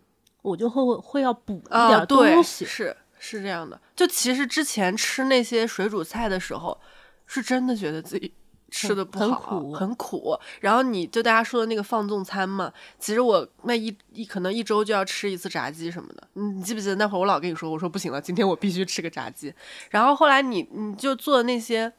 [0.43, 2.65] 我就会会要补一啊，点对，东西。
[2.65, 3.81] 是是这样的。
[3.97, 6.79] 就其实之前吃那些水煮菜的时候，
[7.27, 8.35] 是真的觉得自己
[8.71, 10.39] 吃的不很好，苦很苦。
[10.61, 16.29] 然后你就大家说的那个放纵餐嘛，其实我那一一可能一周就要吃一次炸鸡什么的。
[16.35, 19.55] 你你记不记得那会儿我老跟你说，我说不行了，今天我必须吃个炸鸡。
[19.91, 21.93] 然后后来你你就做的那些。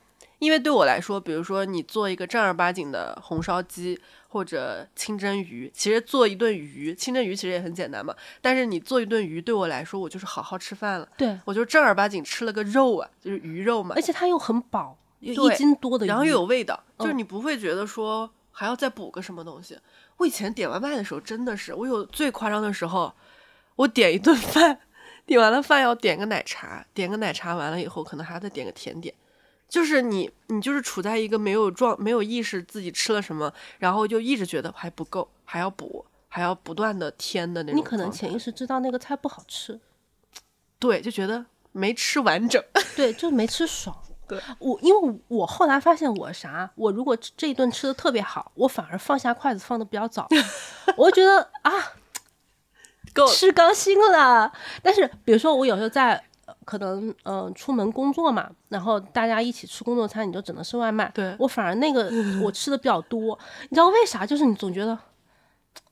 [0.44, 8.14] 因为对我来说，比如说你做一个正儿八经的红烧鸡或者清蒸鱼，其实做一顿鱼，清蒸鱼其实也很简单嘛。
[8.42, 19.78] 但是你做一顿鱼，对我来说，我就是好好吃饭了，对，我就正儿八经吃了个肉啊，就是鱼肉嘛而，且它又很饱，有一斤多的鱼，然后又有味道，就是嗯你不会觉得说还要再补个什么东西。
[20.18, 23.14] 我以前点外卖的时候真的是，我有最夸张的时候，
[23.76, 24.80] 我点一顿饭，
[25.26, 29.14] 点完了饭要点个奶茶，点个奶茶完了以后，可能还要再点个甜点。
[29.74, 37.84] 就是你，你就是处在一个没有状、没有意识自己吃了什么，然后就一直觉得还不够，还要补，还要不断的添的那种你。
[37.84, 39.80] 可能潜意识知道那个菜不好吃，
[40.78, 42.64] 对，就觉得没吃完整。
[42.96, 43.98] 对，就没吃爽。
[44.28, 50.28] 对我，因为我后来发现我啥，我如果这一顿吃的特别好，我反而放下筷子放的比较早，
[50.96, 51.72] 我就觉得啊，
[53.12, 54.54] 够吃高兴了。
[54.84, 56.26] 但是比如说我有时候在。
[56.46, 61.12] 呃可能嗯、呃出门工作嘛，然后大家一起吃工作餐，你就只能吃外卖。
[61.14, 62.12] 对我反而那个
[62.44, 63.38] 我吃的比较多，
[63.70, 64.26] 你知道为啥？
[64.26, 64.98] 就是你总觉得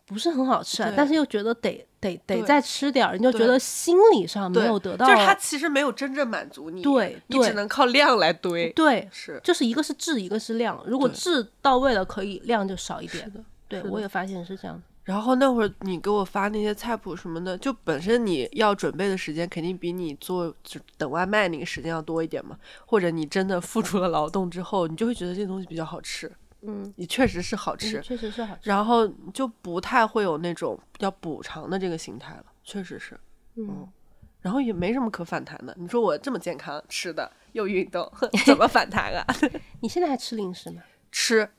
[0.05, 8.69] 不是很好吃啊，但是又觉得得得得再吃点儿，你就觉得心理上没有得到，就是它其实没有真正满足你，对对你只能靠量来堆。
[8.73, 10.81] 对，是就是一个是质，一个是量。
[10.85, 13.31] 如果质到位了，可以量就少一点。
[13.31, 14.83] 的，对我也发现是这样的。
[15.03, 28.69] 然后那会儿你给我发那些菜谱什么的，就本身你要准备的时间肯定比你做就等外卖那个时间要多一点嘛，或者你真的付出了劳动之后，你就会觉得这东西比较好吃，嗯，你确实是好吃，嗯确实是好吃。
[28.69, 33.19] 然后就不太会有那种要补偿的这个心态了，确实是，
[33.55, 33.87] 嗯，
[34.39, 35.75] 然后也没什么可反弹的。
[35.79, 38.09] 你说我这么健康吃的又运动，
[38.45, 39.25] 怎么反弹啊？
[39.81, 40.83] 你现在还吃零食吗？
[41.11, 41.49] 吃，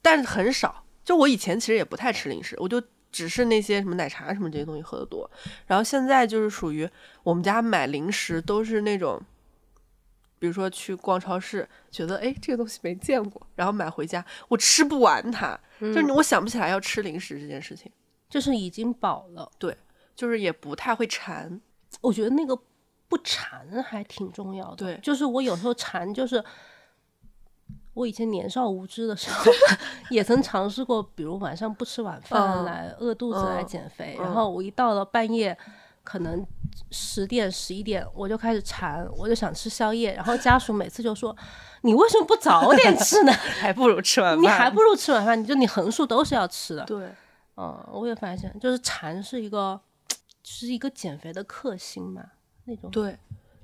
[0.00, 0.84] 但是很少。
[1.08, 5.28] 就我以前其实也不太吃零食，我就只是那些什么奶茶什么这些东西喝的多。
[5.66, 6.86] 然后现在就是属于
[7.22, 9.18] 我们家买零食都是那种，
[10.38, 17.90] 比如说去逛超市，觉得哎这个东西没见过，然后买回家我吃不完它，就是我想不起来要吃零食这件事情，
[18.28, 19.50] 就是已经饱了。
[19.58, 19.74] 对
[20.14, 21.58] 就是也不太会馋。
[22.02, 22.54] 我觉得那个
[23.08, 24.76] 不馋还挺重要的。
[24.76, 26.44] 对就是我有时候馋，就是
[27.98, 29.50] 我以前年少无知的时候，
[30.10, 35.56] 也曾尝试过，比如晚上不吃晚饭嗯来饿肚子来嗯减肥，嗯然后我一到了半夜。
[36.04, 36.42] 可能
[36.90, 41.36] 十点十一点我就开始馋，我就想吃宵夜，然后家属每次就说
[41.84, 43.32] ：“你为什么不早点吃呢？
[43.60, 44.42] 还不如吃晚饭。
[44.42, 47.12] 你还不如吃晚饭，你就你横竖都是要吃的。”对，
[47.58, 49.78] 嗯，我也发现，就是馋是一个，
[50.42, 52.24] 是一个减肥的克星嘛，
[52.64, 52.90] 那种。
[52.90, 53.18] 对，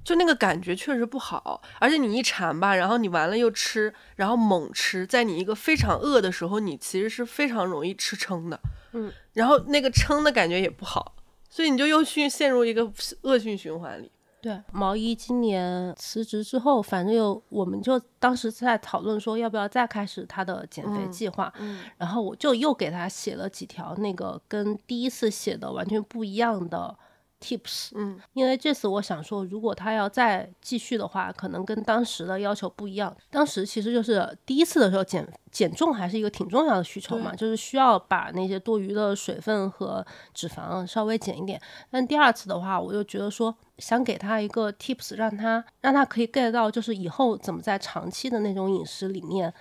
[0.05, 8.61] 就那个感觉确实不好，而且你一馋吧，然后你完了又吃，然后猛吃，在你一个非常饿的时候，你其实是非常容易吃撑的，
[8.93, 11.17] 嗯，然后那个撑的感觉也不好，
[11.49, 14.11] 所以你就又去陷入一个恶性循环里。
[14.43, 21.81] 对，毛衣今年辞职之后，反正又我们就当时在讨论说要不要再开始他的减肥计划，嗯。
[21.97, 26.95] 然后我就又给他写了几条那个跟第一次写的完全不一样的
[27.45, 33.15] tips，嗯因为这次我想说，如果他要再继续的话，可能跟当时的要求不一样。
[33.31, 41.61] 当时其实就是第一次的时候减减重还是一个挺重要的需求嘛，就是需要把那些多余的水分和脂肪稍微减一点。
[41.91, 49.53] 但第二次的话，我就觉得说想给他一个 tips，让他让他可以 get 到，就是以后怎么在长期的那种饮食里面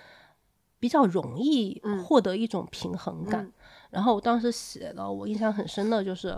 [0.80, 3.44] 比较容易嗯获得一种平衡感。
[3.44, 3.52] 嗯
[3.94, 6.36] 然后我当时写的，我印象很深的就是，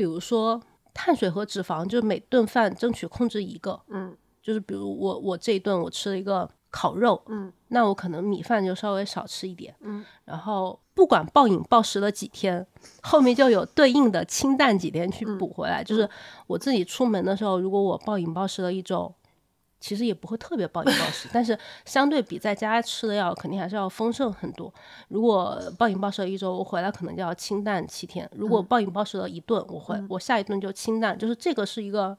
[0.00, 0.58] 比如说
[0.94, 4.16] 碳水和脂肪，就是每顿饭争取控制一个，嗯。
[4.40, 7.52] 就是比如我我这一顿我吃了一个烤肉，嗯。
[7.68, 12.66] 那我可能米饭就稍微少吃一点，嗯，然后不管暴饮暴食了几天，
[13.02, 15.84] 后面就有对应的清淡几天去补回来。
[15.84, 16.08] 就是
[16.46, 19.14] 我自己出门的时候，如果我暴饮暴食了一周，
[19.80, 24.72] 其实也不会特别暴饮暴食，但是相对比在家吃的要肯定还是要丰盛很多。
[25.08, 32.16] 如果暴饮暴食了一周，我回来可能就要清淡七天；如果暴饮暴食了一顿，我回我下一顿就清淡，就是这个是一个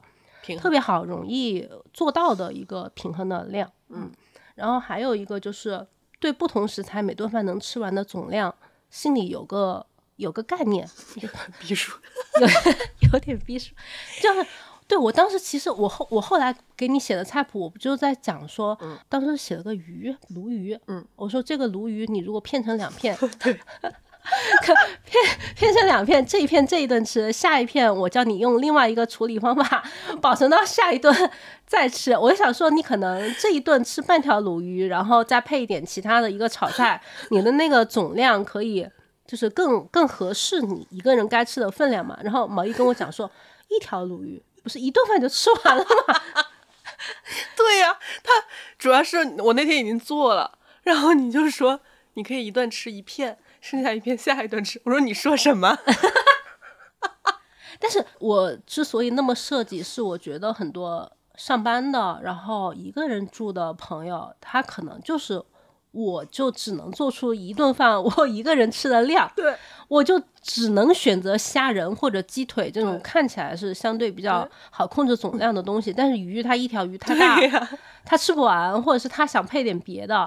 [0.58, 3.70] 特别好、容易做到的一个平衡的量。
[3.90, 4.10] 嗯，
[4.56, 5.86] 然后还有一个就是
[6.18, 8.52] 对不同食材每顿饭能吃完的总量，
[8.90, 10.88] 心里有个有个概念，
[11.60, 11.96] 逼数。
[13.12, 13.72] 有点逼数，
[14.20, 14.44] 就是。
[14.92, 18.78] 对我当时其实我后我后来给你写的菜谱，我不就在讲说，
[19.08, 23.54] 当时写了个鱼鲈鱼，嗯，我说这个鲈鱼你如果片成两片， 对，
[24.60, 24.76] 片
[25.56, 29.82] 片成两片，这一片这一顿吃，下一片我叫你用另外一个处理方法
[30.20, 31.10] 保存到下一顿
[31.66, 32.14] 再吃。
[32.14, 37.00] 我就想说，你可能这一顿吃半条鲈鱼，然后再配一点其他的一个炒菜，
[37.30, 38.86] 你的那个总量可以
[39.26, 42.18] 就是更更合适你一个人该吃的分量嘛。
[42.22, 43.30] 然后毛衣跟我讲说，
[43.68, 46.20] 一条鲈鱼不是一顿饭就吃完了吗？
[47.56, 48.32] 对呀、他
[48.78, 51.80] 主要是我那天已经做了，然后你就说
[52.14, 54.80] 你可以一顿吃一片，剩下一片下一顿吃。
[54.84, 55.78] 我说你说什么？
[57.80, 65.42] 但是我之所以那么设计，是我觉得很多上班的，然后一个人住的朋友，他可能就是，
[65.92, 69.54] 我就只能做出一顿饭 我一个人吃的量，对，
[69.88, 80.26] 我就只能选择虾仁或者鸡腿这种看起来是相对比较好控制总量的东西，但是鱼它一条鱼太大对，呀、他吃不完，或者是他想配点别的，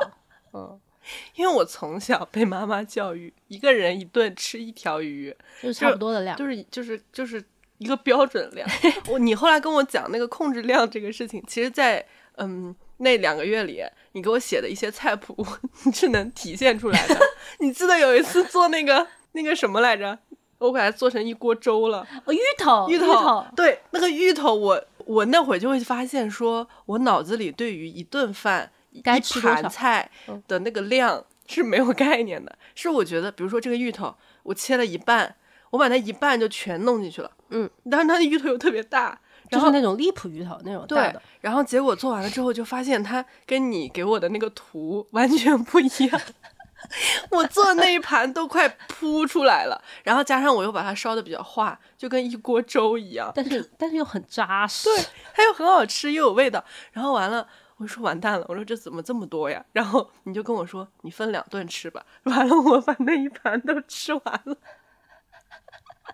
[0.54, 0.80] 嗯，
[1.36, 6.38] 因为我从小被妈妈教育，一个人一顿吃一条鱼，就是差不多的量。
[6.38, 7.44] 就是就是就是
[7.80, 8.68] 一个标准量。
[9.10, 12.06] 我你后来跟我讲那个控制量这个事情，其实在，
[12.38, 15.46] 嗯那两个月里，你给我写的一些菜谱
[15.86, 17.20] 你是能体现出来的。
[17.60, 20.18] 你记得有一次做那个那个什么来着？
[20.58, 22.08] 我给它做成一锅粥了。
[22.24, 32.58] 哦，芋头，芋头，对，那个芋头我，我那会儿就会发现说，我脑子里对于一顿饭一该吃菜嗯的那个量是没有概念的。
[32.74, 35.36] 是我觉得，比如说这个芋头，我切了一半，
[35.72, 46.22] 我把那一半就全弄进去了，嗯，但是它的芋头又特别大，就是那种荔浦芋头那种大对的，，然后结果做完了之后，就发现它跟你给我的那个图完全不一样。
[47.32, 53.32] 我做的那一盘都快扑出来了，然后加上我又把它烧的比较化，就跟一锅粥一样。
[53.34, 54.88] 但是 但是又很扎实。
[54.90, 56.64] 对，它又很好吃，又有味道。
[56.92, 59.66] 然后完了，我说完蛋了，我说这怎么这么多呀？
[59.72, 62.06] 然后你就跟我说，你分两顿吃吧。
[62.26, 64.56] 完了，我把那一盘都吃完了。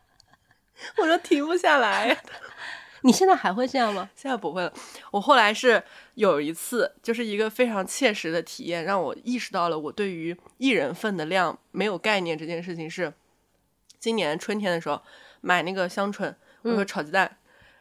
[0.98, 2.17] 我说停不下来。
[3.04, 4.10] 你现在还会这样吗？
[4.16, 4.72] 现在不会了。
[5.12, 5.84] 我后来是
[6.16, 13.12] 有一次，就是一个非常切实的体验，让我意识到了我对于一人份的量没有概念这件事情是，
[14.00, 15.02] 今年春天的时候
[15.42, 17.38] 买那个香椿，我说炒鸡蛋，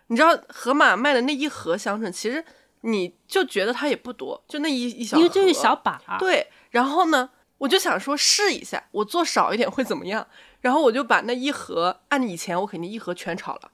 [0.07, 2.45] 你知道盒马卖的那一盒香椿，其实
[2.81, 10.27] 你就觉得它也不多，就那一一小盒，因为就是小把，对，然后呢，我就想说试一下，我做少一点会怎么样？
[10.61, 13.71] 然后我就把那一盒，按以前我肯定一盒全炒了，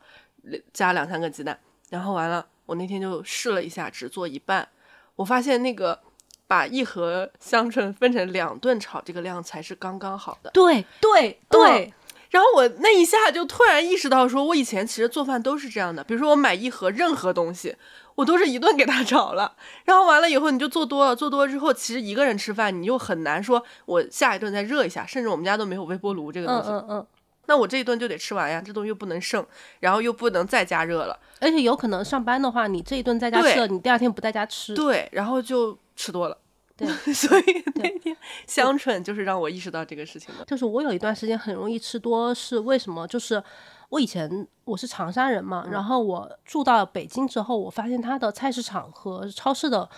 [0.72, 1.58] 加两三个鸡蛋，
[1.90, 4.68] 然后完了，我那天就试了一下，只做一半，
[5.16, 5.98] 我发现那个
[6.46, 10.50] 把一盒香椿分成两顿炒，这个量才是刚刚好的。
[10.50, 11.92] 对对对，
[12.30, 17.74] 然后我那一下就突然意识到，说我以前其实做饭都是这样的，比如说我买一盒任何东西，
[18.14, 27.06] 我都是一顿给他炒了，然后完了以后你就做多了，做多了之后，其实一个人吃饭你又很难说我下一顿再热一下，甚至我们家都没有微波炉这个东西，嗯嗯嗯，
[27.46, 29.44] 那我这一顿就得吃完呀，这东西又不能剩，
[29.80, 34.74] 然后又不能再加热了，而且有可能上班的话，你这一顿在家吃了，你第二天不在家吃。
[34.74, 36.36] 对，然后就吃多了，
[36.76, 38.16] 对， 所以那天
[38.46, 43.06] 香椿就是让我意识到这个事情的，就是我有一段时间很容易吃多，是为什么？
[43.06, 43.42] 就是
[43.88, 45.72] 我以前我是长沙人嘛，嗯。
[45.72, 49.88] 然后我住到北京之后，我发现它的菜市场和超市的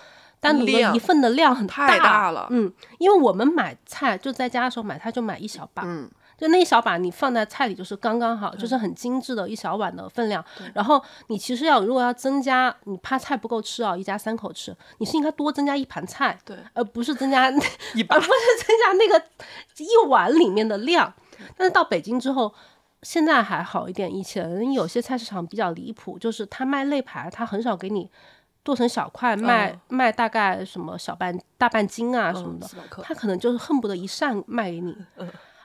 [0.41, 2.47] 单独的一份的量很太大了。
[2.51, 6.09] 嗯，因为我们买菜就在家的时候买菜就买一小把，嗯，
[6.39, 10.43] 就那一小把你放在菜里就是刚刚好，就是很精致的一小碗的分量。
[10.73, 17.51] 然后你其实要如果要增加，你怕菜不够吃啊，一家三口吃，你是应该多增加一盘菜，对，而不是增加
[17.95, 19.23] 一而不是增加那个
[19.79, 21.13] 一碗里面的量。
[21.57, 22.55] 但是到北京之后，
[23.03, 24.15] 现在还好一点。
[24.15, 28.09] 以前有些菜市场比较离谱，就是他卖肋排，他很少给你
[28.63, 32.69] 剁成小块卖，嗯卖大概什么小半大半斤啊什么的，
[33.03, 34.97] 他可能就是恨不得一扇卖给你。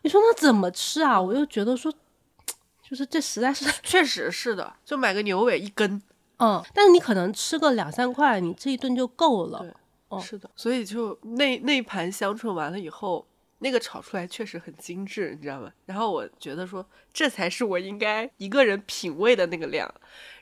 [0.04, 1.20] 你说那怎么吃啊？
[1.20, 1.92] 我又觉得说，
[2.88, 6.02] 就是这实在是，确实是的，就买个牛尾一根，
[6.38, 9.76] 嗯，但是你可能吃个两三块，你这一顿就够了。
[10.22, 13.26] 是的，所以就那那一盘香椿完了以后，
[13.58, 15.72] 那个炒出来确实很精致，你知道吗？
[15.86, 19.92] 然后我觉得说，这才是我应该一个人品味的那个量。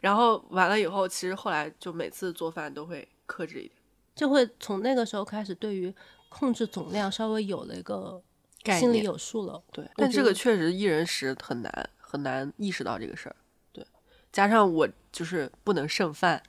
[0.01, 3.71] 然后完了以后，其实后来就每次做饭都会克制一点，
[4.13, 5.93] 就会从那个时候开始，对于
[6.27, 8.21] 控制总量稍微有了一个
[8.63, 9.61] 概心里有数了。
[9.71, 13.35] 对，但这个确实一人食很难很难意识到这个事儿。
[13.71, 13.85] 对，
[14.31, 16.41] 加上我就是不能剩饭，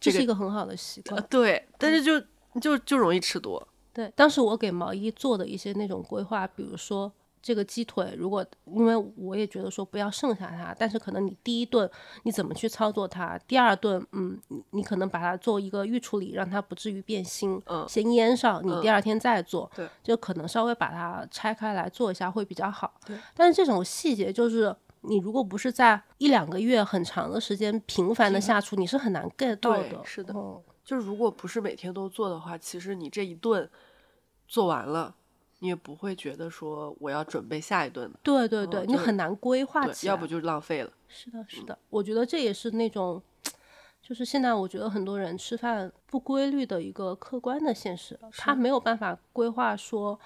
[0.00, 1.26] 这这个是一个很好的习呃惯。
[1.28, 2.20] 对，但是就
[2.60, 3.66] 就就容易吃多。
[3.92, 11.90] 对，当时我给毛衣做的一些那种规划，比如说这个鸡腿，如果因为我也觉得说不要剩下它，但是可能你第一顿
[12.22, 22.94] 你怎么去操作它，第二顿嗯，你你可能把它做一个预处理，让它不至于变腥，嗯先腌上，你第二天再做，对，就可能稍微把它拆开来做一下会比较好。
[23.06, 24.74] 对，但是这种细节就是。
[25.02, 30.04] 你如果不是在一两个月很长的时间频繁的下厨，你是很难 get 到的。
[30.04, 33.66] 是的嗯就是如果不是每天都做的话，其实你这一顿
[34.46, 35.14] 做完了，
[35.60, 40.10] 你也不会觉得说我要准备下一顿的，对对对，你很难规划对，起来。
[40.10, 40.90] 要不就浪费了。
[41.06, 43.22] 是的，是的，我觉得这也是那种，
[44.02, 50.18] 就是现在我觉得很多人吃饭不规律的一个客观的现实，他没有办法规划说，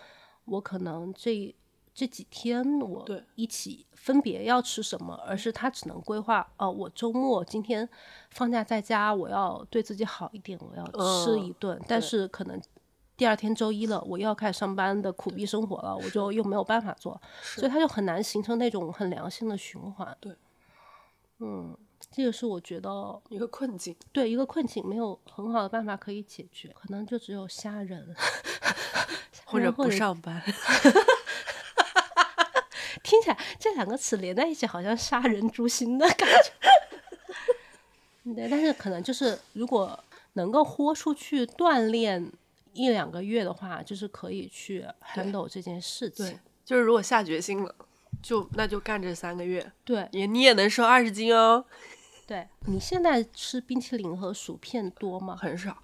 [0.45, 1.53] 我可能这
[1.93, 3.05] 这几天我
[3.35, 7.89] 一起分别要吃什么，而是他只能规划哦，我周末今天
[8.31, 12.61] 放假在家，我要对自己好一点，我要吃嗯一顿，但是可能。
[13.17, 20.17] 第二天周一了，我又要开始上班的苦逼生活了，我就又没有办法做，所以他就很难形成那种很良性的循环。
[20.21, 20.35] 对，
[21.39, 21.77] 嗯，
[22.11, 28.17] 这个是我觉得一个困境，对一个困境没有很好的办法可以解决，可能就只有杀人，
[29.47, 30.43] 或者不上班，
[33.05, 36.51] 听起来这两个词连在一起，好像杀人诛心的感觉。
[38.35, 40.03] 对，但是可能就是如果
[40.33, 42.33] 能够豁出去锻炼
[42.75, 47.75] 一两个月的话，就是可以去 handle 这件事情对。，就是如果下决心了，
[48.23, 51.65] 就那就干这三个月，对也你也能瘦二十斤哦，
[52.27, 55.37] 对，你现在吃冰淇淋和薯片多吗？
[55.37, 55.77] 很少，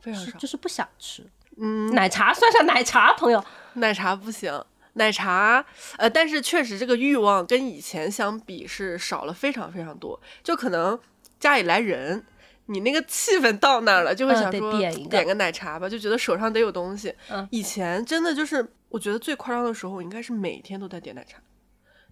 [0.00, 0.32] 非常少。
[0.32, 1.28] 是就是不想吃。
[1.56, 3.44] 嗯，奶茶算上奶茶，朋友。
[3.74, 4.64] 奶茶不行，
[4.94, 5.64] 奶茶，
[5.98, 10.98] 呃，但是确实这个欲望跟以前相比是少了非常非常多，就可能
[11.38, 12.24] 家里来人。
[12.66, 17.14] 你那个气氛到那儿了，就会想说、点一个奶茶吧，就觉得手上得有东西。
[17.30, 21.38] 嗯以前真的就是，我觉得最夸张的时候，我应该是每天都在点奶茶，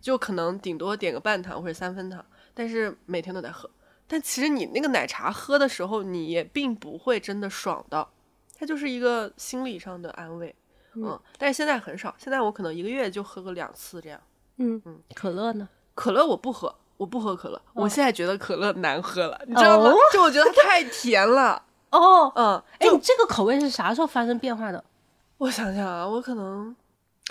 [0.01, 3.71] 就可能顶多点个半糖或者三分糖，但是每天都在喝。
[4.07, 8.13] 但其实你那个奶茶喝的时候，你也并不会真的爽到，
[8.59, 10.55] 它就是一个心理上的安慰。
[10.95, 14.21] 嗯，但是现在很少，现在我可能一个月就喝个两次这样。
[14.57, 15.69] 嗯嗯，可乐呢？
[15.95, 17.59] 可乐我不喝，我不喝可乐。
[17.73, 19.97] 我现在觉得可乐难喝了，你知道吗哦？
[20.13, 21.63] 就我觉得它太甜了。
[21.89, 24.85] 哦，嗯，哎，你这个口味是啥时候发生变化的？
[25.39, 26.77] 我想想啊，我可能，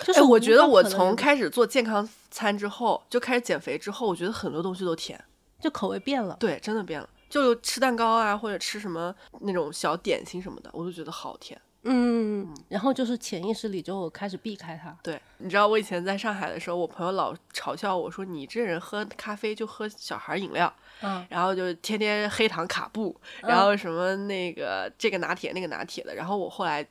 [0.04, 5.22] 就是哎，我觉得我从开始做健康餐之后，就开始减肥之后，我觉得很多东西都甜。
[5.60, 6.36] 就口味变了。
[6.40, 7.08] 对，真的变了。
[7.28, 11.60] 就吃蛋糕啊，或者吃什么那种小点心什么的，我都觉得好甜。
[11.82, 14.94] 嗯，然后就是潜意识里就开始避开它。
[15.02, 20.70] 对，你知道我以前在上海的时候，我朋友老嘲笑我说：“你这人喝咖啡就喝小孩饮料，
[21.00, 26.86] 嗯，然后就天天黑糖卡布，然后什么那个这个拿铁那个拿铁的。”然后我后来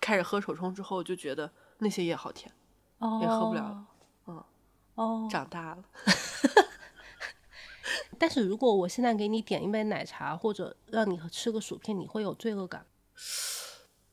[0.00, 2.50] 开始喝手冲之后，就觉得那些也好甜，
[2.98, 3.84] 哦，也喝不了了。
[4.26, 4.44] 嗯，
[4.94, 5.84] 哦，长大了。
[8.18, 12.86] 但是如果我现在给你点一杯奶茶，或者让你吃个薯片，你会有罪恶感？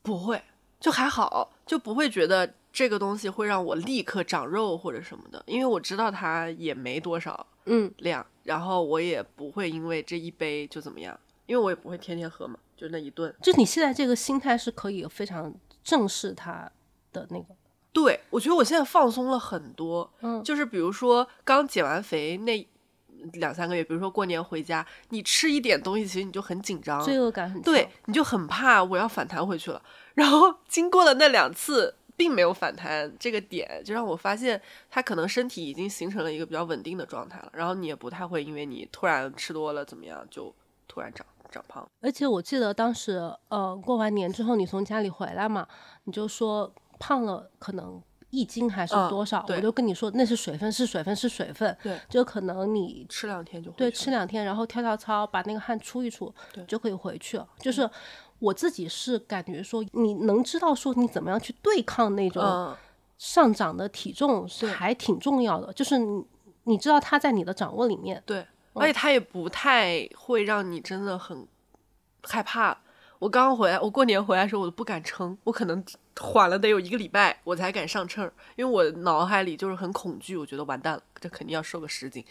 [0.08, 0.42] 不会，
[0.80, 13.34] 就还好，就不会觉得这个东西会让我立刻长肉或者什么的，因为我知道它也没多少嗯，量，然后我也不会因为这一杯就怎么样，因为我也不会天天喝嘛，就那一顿。
[13.42, 15.54] 就你现在这个心态是可以非常
[15.84, 16.72] 正视它
[17.12, 17.54] 的那个。
[17.92, 22.66] 对，我觉得我现在放松了很多，嗯就是比如说刚减完肥那
[23.34, 27.72] 两三个月，比如说过年回家，你吃一点东西，其实你就很紧张，罪恶感很强。
[27.72, 29.82] 对，你就很怕我要反弹回去了。
[30.14, 34.60] 然后经过了那两次，并没有反弹这个点，就让我发现
[34.90, 37.50] 他可能身体已经形成了一个比较稳定的状态了。
[37.52, 40.54] 然后你也不太会因为你突然吃多了怎么样，就
[40.86, 41.88] 突然长长胖。
[42.00, 45.66] 而且我记得当时，呃，过完年之后你从家里回来嘛，
[46.04, 48.02] 你就说胖了，可能。
[48.30, 49.44] 一斤还是多少？
[49.48, 51.76] 我就跟你说，那是水分，是水分，是水分。
[51.82, 56.32] 对，就可能你吃两天就对，吃两天，然后跳跳操，把那个汗出一出，
[56.66, 57.48] 就可以回去了。
[57.58, 57.88] 就是
[58.38, 62.76] 我自己是感觉说，你能知道说你怎么样去对抗那种
[63.16, 65.72] 上涨的体重是还挺重要的。
[65.72, 66.24] 就是你
[66.64, 71.48] 你知道它在你的掌握里面，对，而且它也不太会让你真的很
[72.22, 72.76] 害怕。
[73.18, 75.84] 我刚回来，我过年回来的时候，我都不敢称，我可能
[76.18, 82.24] 缓了得有一个礼拜，我才敢上秤，因为我脑海里就是很恐惧，我觉得完蛋了，这肯定要瘦个十斤，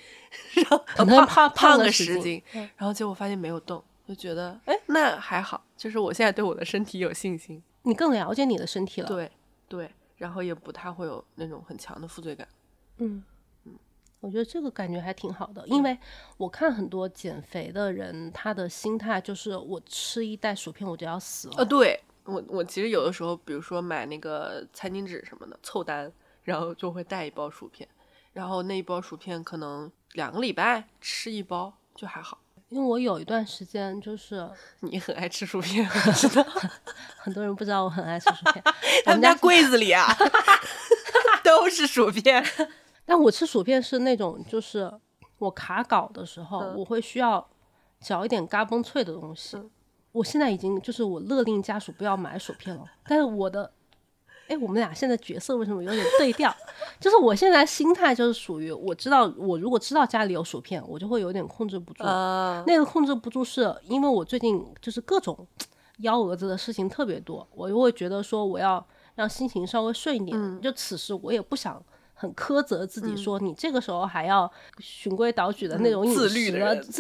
[0.53, 9.31] 然后胖胖胖个十斤，然后结果发现没有动，就觉得哎，那还好，就是我现在对我的身体有信心，你更了解你的身体了，对
[9.67, 12.47] 对，然后也不太会有那种很强的负罪感，
[12.97, 13.23] 嗯。
[14.19, 15.97] 我觉得这个感觉还挺好的，因为
[16.37, 21.55] 我看很多减肥的人，他的心态就是我吃一袋薯片我就要死了。
[21.57, 26.11] 呃，对我我其实有的时候，比如说买那个餐巾纸什么的凑单，
[26.43, 27.87] 然后就会带一包薯片，
[28.33, 32.39] 然后那一包薯片可能两个礼拜吃一包就还好。
[32.69, 34.45] 因为我有一段时间就是
[34.81, 36.43] 你很爱吃薯片，我知道
[37.15, 38.61] 很多人不知道我很爱吃薯片，
[39.05, 40.05] 我们家柜子里啊
[41.43, 42.43] 都是薯片。
[43.07, 44.91] 但我吃薯片是那种，就是
[45.37, 47.47] 我卡稿的时候，我会需要
[48.01, 49.57] 嚼一点嘎嘣脆的东西。
[50.11, 52.83] 我现在已经就是我勒令家属不要买薯片了。
[53.07, 53.71] 但是我的，
[54.49, 56.53] 哎，我们俩现在角色为什么有点对调？
[56.99, 62.03] 就是我现在心态就是属于，我知道我如果知道家里有薯片，我就会有点控制不住。
[62.67, 65.47] 那个控制不住是因为我最近就是各种
[65.99, 68.85] 幺蛾子的事情特别多，我就会觉得说我要
[69.15, 70.37] 让心情稍微顺一点。
[70.61, 71.81] 就此时我也不想。
[72.19, 76.29] 很苛责自己，说你这个时候还要循规蹈矩的那种饮食，自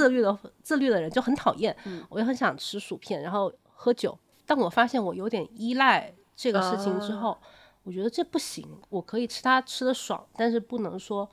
[0.09, 1.75] 律的自律的人就很讨厌。
[2.07, 4.17] 我也很想吃薯片，然后喝酒。
[4.45, 7.35] 但我发现我有点依赖这个事情之后，
[7.81, 8.63] 我觉得这不行。
[8.89, 11.27] 我可以吃它吃的爽，但是不能说，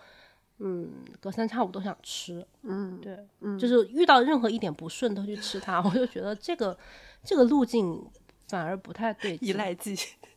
[0.60, 2.44] 嗯，隔三差五都想吃。
[2.62, 3.18] 嗯，对，
[3.58, 6.76] 就是遇到任何一点不顺都去吃它， 我就觉得这个
[7.22, 8.02] 这个路径
[8.48, 9.36] 反而不太对。
[9.42, 9.94] 依赖剂。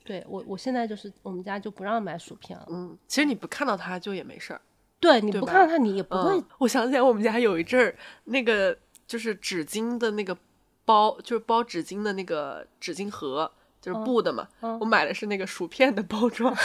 [0.07, 2.65] 对我，我现在就是我们家就不让买薯片了。
[2.69, 4.61] 嗯，其实你不看到它就也没事儿。
[5.01, 6.41] 对，你不看到它，你也不会。
[6.59, 7.93] 我想起来，我们家有一阵儿，
[8.23, 10.35] 那个就是纸巾的那个
[10.85, 13.51] 包，就是包纸巾的那个纸巾盒，
[13.81, 14.47] 就是布的嘛。
[14.79, 16.55] 我买的是那个薯片的包装。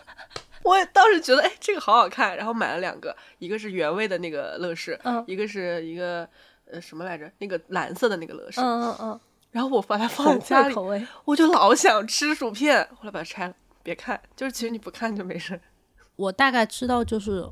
[0.64, 6.26] 我当时觉得，哎，这个好好看，然后买了两个，一个是原味的那个乐事，一个是一个
[6.64, 8.62] 呃什么来着，那个蓝色的那个乐事。
[8.62, 9.20] 嗯嗯嗯。
[9.56, 10.74] 然后我把它 放在家里，
[11.24, 12.86] 我就老想吃薯片。
[12.90, 15.58] 后来把它拆了，别看，就是其实你不看就没事。
[16.16, 17.48] 我大概知道，就是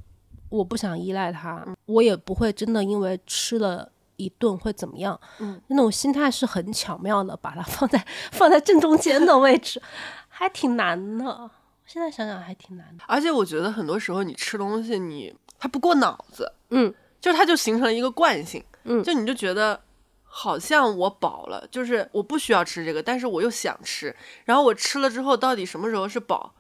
[0.51, 5.19] 我不想依赖它，我也不会真的因为吃了一顿会怎么样。
[5.39, 9.81] 嗯，那种心态是很巧妙的，把它放在放在正中间的位置，
[10.29, 11.51] 还挺难的。
[11.87, 13.05] 现在想想还挺难的。
[13.07, 19.81] 而且我觉得很多时候你吃东西，你它不过脑子，嗯，就它就形成了一个惯性，嗯，就你就觉得。
[20.37, 24.17] 好像我饱了，就是我不需要吃这个，但是我又想吃。
[24.45, 26.53] 然后我吃了之后，到底什么时候是饱，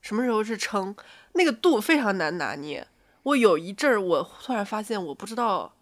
[0.00, 0.94] 什么时候是撑，
[1.32, 2.86] 那个度非常难拿捏。
[3.24, 5.74] 我有一阵儿，我突然发现，我不知道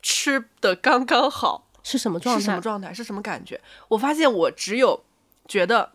[0.00, 3.60] 吃的刚刚好是什么状态，是什么状态，是什么感觉。
[3.88, 5.02] 我发现我只有
[5.48, 5.94] 觉得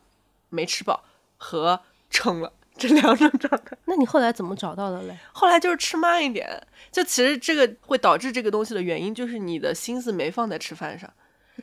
[0.49, 1.05] 没吃饱
[1.37, 2.51] 和撑了。
[2.79, 5.15] 这两种状态， 那你后来怎么找到的嘞？
[5.33, 6.49] 后来就是吃慢一点，
[6.91, 11.11] 就其实这个会导致这个东西的原因，就是你的心思没放在吃饭上，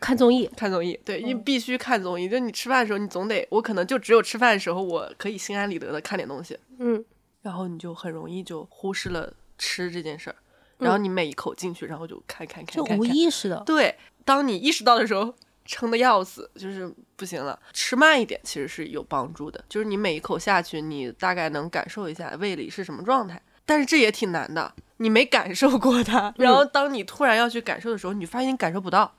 [0.01, 2.29] 看综艺，看综艺，对，你必须看综艺。
[2.29, 7.05] 就你吃饭的时候，你总得，我可能就只有吃饭的时候，我可以心安理得的看点东西，嗯，
[7.43, 10.37] 然后你就很容易就忽视了吃这件事儿，
[10.79, 15.35] 然后你每一口进去，然后就看看看，就无意识的，对，当你意识到的时候。
[15.67, 17.59] 撑的要死，就是不行了。
[17.73, 23.41] 吃慢一点其实是有帮助的，就是你每一口下去，你大概能感受一下胃里是什么状态。
[23.65, 29.13] 但是这也挺难的，你没感受过它，然后当你突然要去感受的时候，你发现你感受不到，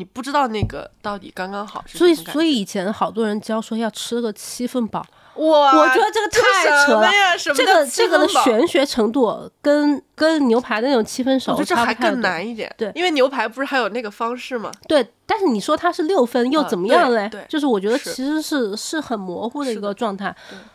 [0.00, 1.84] 你不知道那个到底刚刚好。
[1.86, 5.04] 所以，所以以前好多人教说要吃个七分饱。
[5.34, 7.08] 哇，我觉得这个太扯了，
[7.54, 12.74] 这个这个的玄学程度跟跟牛排的那种七分熟，这还更难一点。
[12.76, 14.72] 对，因为牛排不是还有那个方式吗？
[14.88, 17.28] 对，但是你说它是六分又怎么样嘞？
[17.30, 20.34] 对，就是我觉得其实是是很模糊的一个状态。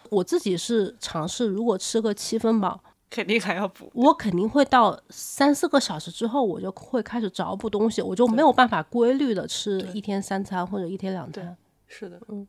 [0.10, 2.80] 我自己是尝试，如果吃个七分饱，
[3.16, 3.90] 肯定还要补。
[3.94, 11.56] 我肯定会到三四个小时之后，我就会开始找补东西，我就没有办法规律的吃一天三餐或者一天两餐。
[11.88, 12.46] 是的，嗯。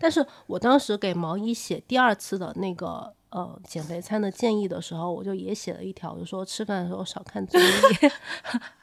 [0.00, 7.64] 但是我当时给毛衣写第二次的那个呃减肥餐的建议的时候，我就也写了一条，就说吃饭的时候少看综艺。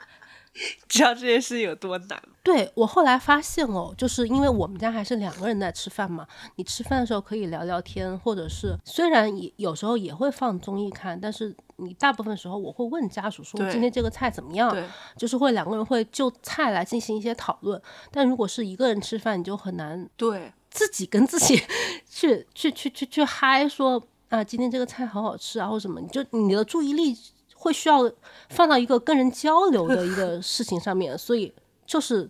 [0.90, 2.22] 知道这件事有多难？
[2.44, 14.72] 对我后来发现哦，就是因为我们家还是两个人在吃饭嘛，你吃饭的时候可以聊聊天，或者是虽然也有时候也会放综艺看，但是你大部分时候我会问家属说今天这个菜怎么样，
[15.16, 17.80] 就是会两个人会就菜来进行一些讨论。
[18.12, 21.62] 但如果是一个人吃饭，你就很难对自己跟自己
[22.10, 27.16] 去去去去去嗨说啊今天这个菜好好吃啊或什么，你就你的注意力。
[27.62, 28.10] 会需要
[28.50, 31.54] 放到一个跟人交流的一个 事情上面，所以
[31.86, 32.28] 就是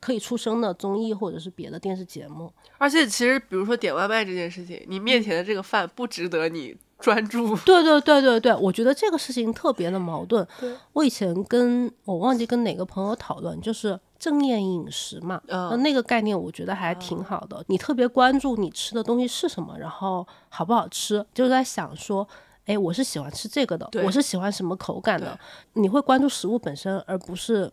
[0.00, 2.50] 可以出声的综艺或者是别的电视节目。
[2.78, 7.54] 而且其实，比如说点外卖这件事情，你面前的这个饭不值得你专注。
[7.58, 10.46] 对对对对对，我觉得这个事情特别的矛盾。
[10.94, 17.62] 我以前跟我忘记跟哪个朋友讨论，就是正念饮食嘛，那那个概念我觉得还挺好的。
[17.66, 22.26] 你特别关注你吃的东西是什么，然后好不好吃，就是在想说。
[22.70, 25.36] 哎，我是喜欢吃这个的，我是喜欢什么口感的？
[25.72, 27.68] 你会关注食物本身，而不是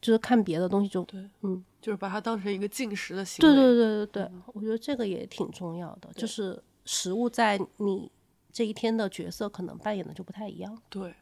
[0.00, 3.54] 就是看别的东西就对，嗯，就是把它当成一个进食的行为。
[3.54, 8.10] 对对对对对，我觉得这个也挺重要的，就是食物在你
[8.50, 10.80] 这一天的角色可能扮演的就不太一样。
[10.88, 11.14] 对，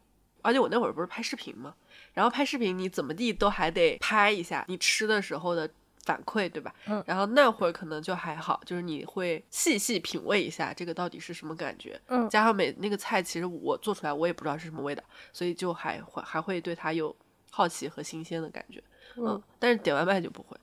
[0.43, 1.75] 而且我那会儿不是拍视频嘛，
[2.15, 5.69] 然后拍视频你怎么地都还得拍一下你吃的时候的。
[6.07, 6.75] 反馈对吧？
[6.87, 12.01] 嗯，然后那会儿可能就还好，就是你会细细品味一下这个到底是什么感觉。
[12.07, 15.03] 嗯，加上每那个菜，其实我做出来我也不知道是什么味道，
[15.33, 17.15] 所以就还会还会对它有
[17.51, 18.83] 好奇和新鲜的感觉。
[19.17, 20.57] 嗯，但是点外卖就不会。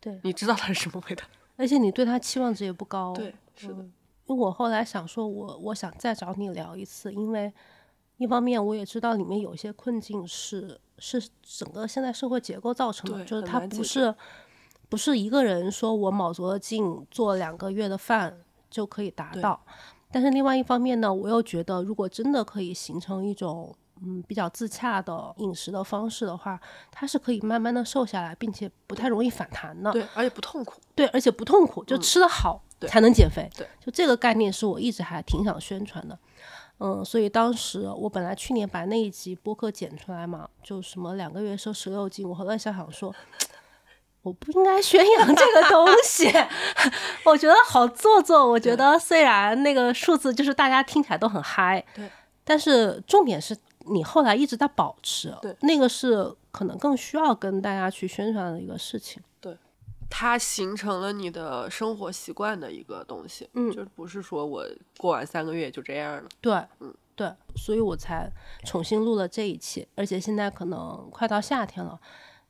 [0.00, 1.24] 对，你知道它是什么味道，
[1.56, 3.12] 而且你对它期望值也不高。
[3.14, 3.74] 对，是的。
[4.26, 7.52] 因为我后来想说，我我想再找你聊一次，因为
[8.16, 14.14] 一方面我也知道里面有些困境是是整个现在社会结构造成的，就是它不是。
[14.94, 18.32] 不是一个人说我卯足了劲做两个月的饭
[18.70, 19.60] 就可以达到，
[20.12, 26.60] 但是另外一方面呢，我又觉得如果真的可以形成一种嗯比较自洽的饮食的方式的话，
[26.92, 29.90] 它是可以慢慢的瘦下来，并且不太容易反弹的。
[29.90, 30.80] 对，而且不痛苦。
[30.94, 33.50] 对，而且不痛苦，就吃得好才能减肥。
[33.56, 36.16] 对，就这个概念是我一直还挺想宣传的。
[36.78, 43.12] 嗯，所以当时我本来去年把那一集播客剪出来嘛，就什么两个月瘦十六斤，我后来想想说。
[44.24, 46.32] 我不应该宣扬这个东西，
[47.24, 48.50] 我觉得好做作。
[48.50, 52.10] 我觉得虽然那个数字就是大家听起来都很嗨，对，
[52.42, 59.22] 但是重点是你后来一直在保持，对，那个是可能更需要跟大家去宣传的一个事情。
[59.42, 59.54] 对，
[60.08, 64.64] 它形成了你的生活习惯的一个东西，嗯，就不是说我
[64.96, 66.24] 过完三个月就这样了。
[66.40, 68.32] 对，嗯，对，所以我才
[68.64, 72.00] 重新录了这一期，而且现在可能快到夏天了。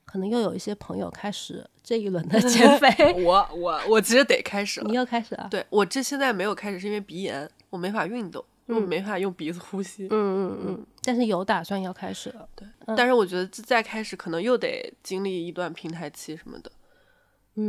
[0.04, 4.86] 可能又有一些朋友开始这一轮的 减肥， 我我我其实得开始了。
[4.88, 5.48] 你又开始了？
[5.50, 10.04] 对我这现在没有开始，是因为鼻炎，我没法运动，我没法用鼻子呼吸。
[10.04, 10.86] 嗯嗯嗯。
[11.02, 12.48] 但是有打算要开始了。
[12.54, 16.70] 对，但是我觉得再开始可能又得经历一段平台期什么的，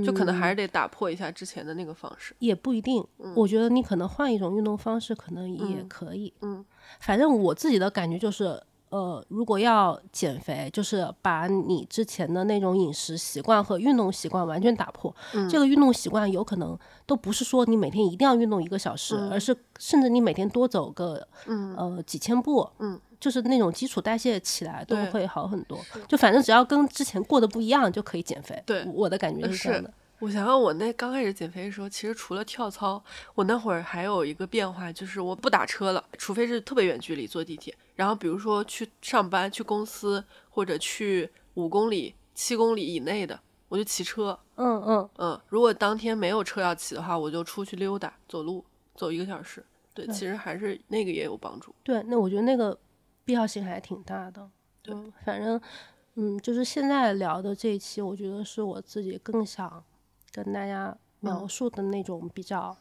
[0.05, 2.35] 就可能还是得打破一下之前的那个方式。
[2.39, 3.05] 也不一定，
[3.35, 6.33] 我觉得你可能换一种运动方式，可能也可以。
[6.41, 6.63] 嗯，
[6.99, 8.61] 反正我自己的感觉就是。
[8.95, 15.13] 呃，如果要减肥，就是把你之前的那种饮食习惯和运动习惯完全打破。
[15.33, 25.77] 嗯，这个运动习惯有可能都不是说你每天一定要运动一个小时，而是甚至你每天多走个嗯呃几千步，嗯，就是那种基础代谢起来都会好很多。
[26.07, 28.63] 就反正只要跟之前过得不一样，就可以减肥。
[28.65, 29.93] 对，我的感觉是这样的。
[30.19, 37.75] 我想想，我那刚开始减肥的时候，其实除了跳操，我那会儿还有一个变化，就是我不打车了，除非是特别远距离坐地铁。
[37.95, 43.39] 然后比如说去上班、去公司或者去五公里、七公里以内的，
[43.69, 44.37] 我就骑车。
[44.55, 45.41] 嗯嗯嗯。
[45.49, 48.63] 如果当天没有车要骑的话，我就出去溜达、走路，
[48.95, 49.65] 走一个小时。
[49.93, 51.73] 对，其实还是那个也有帮助。
[51.83, 52.77] 对，那我觉得那个
[53.23, 54.49] 必要性还挺大的。
[54.81, 54.93] 对，
[55.23, 55.59] 反正
[56.15, 59.83] 嗯，就是现在聊的这一期，我觉得是我自己更想。
[60.33, 62.75] 跟大家描述的那种比较，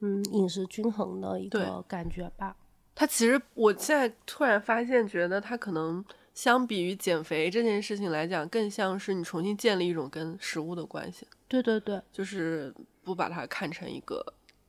[0.00, 2.56] 嗯，饮食均衡的一个感觉吧。
[3.00, 11.26] 它其实，我现在突然发现，觉得他可能相比于减肥这件事情来讲，更像是你重新建立一种跟食物的关系。
[11.48, 12.70] 对对对，就是
[13.02, 14.22] 不把它看成一个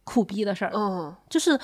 [0.05, 0.71] 苦逼的事儿。
[0.73, 1.59] 嗯，就是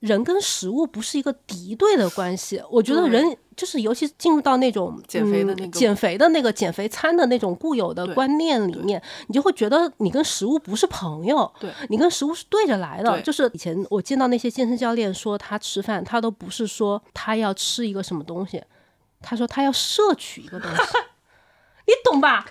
[0.00, 2.62] 人跟食物不是一个敌对的关系。
[2.70, 13.20] 我觉得人就是尤其进入到那种减肥的那个嗯减肥的那个减肥餐的那种固有的观念里面，你就会觉得你跟食物不是朋友，对你跟食物是对着来的。
[13.22, 18.62] 就是以前我见到那些健身教练说他吃饭，他都不是说他要吃一个什么东西，
[19.20, 20.82] 他说他要摄取一个东西，
[21.86, 22.46] 你懂吧？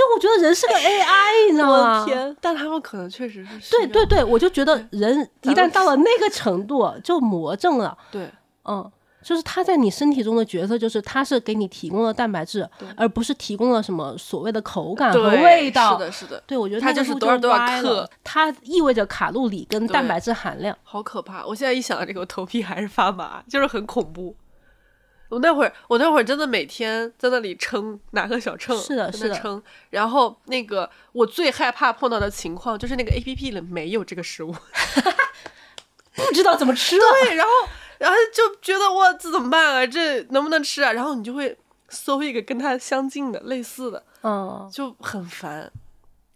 [0.00, 2.00] 就我觉得人是个 AI，你知道吗？
[2.00, 2.36] 的天！
[2.40, 7.96] 但他们可能确实是对对对，我就觉得人一旦到了那个程度，就魔怔了。
[8.10, 8.30] 对
[8.64, 8.90] 嗯，
[9.22, 15.92] 就是他在你身体中的角色，就是他是给你提供了蛋白质，而不是提供了什么所谓的口感和味道。
[15.92, 20.74] 是的，是的，对，我觉得他就是多少多少克，它意味着卡路里跟蛋白质含量。
[20.82, 21.44] 好可怕！
[21.44, 24.34] 我现在一想到这个，我头皮还是发麻，就是很恐怖。
[25.30, 29.62] 我那会儿，我那会儿真的每天在那里称，拿个小秤，是的是的称。
[29.90, 34.52] 然后那个我最害怕碰到的情况就是那个 A P P 里没有这个食物，
[36.14, 37.04] 不知道怎么吃了。
[37.22, 37.52] 对，然后
[37.98, 39.86] 然后就觉得哇，这怎么办啊？
[39.86, 40.92] 这能不能吃啊？
[40.92, 41.56] 然后你就会
[41.88, 45.70] 搜一个跟它相近的、类似的，嗯就很烦。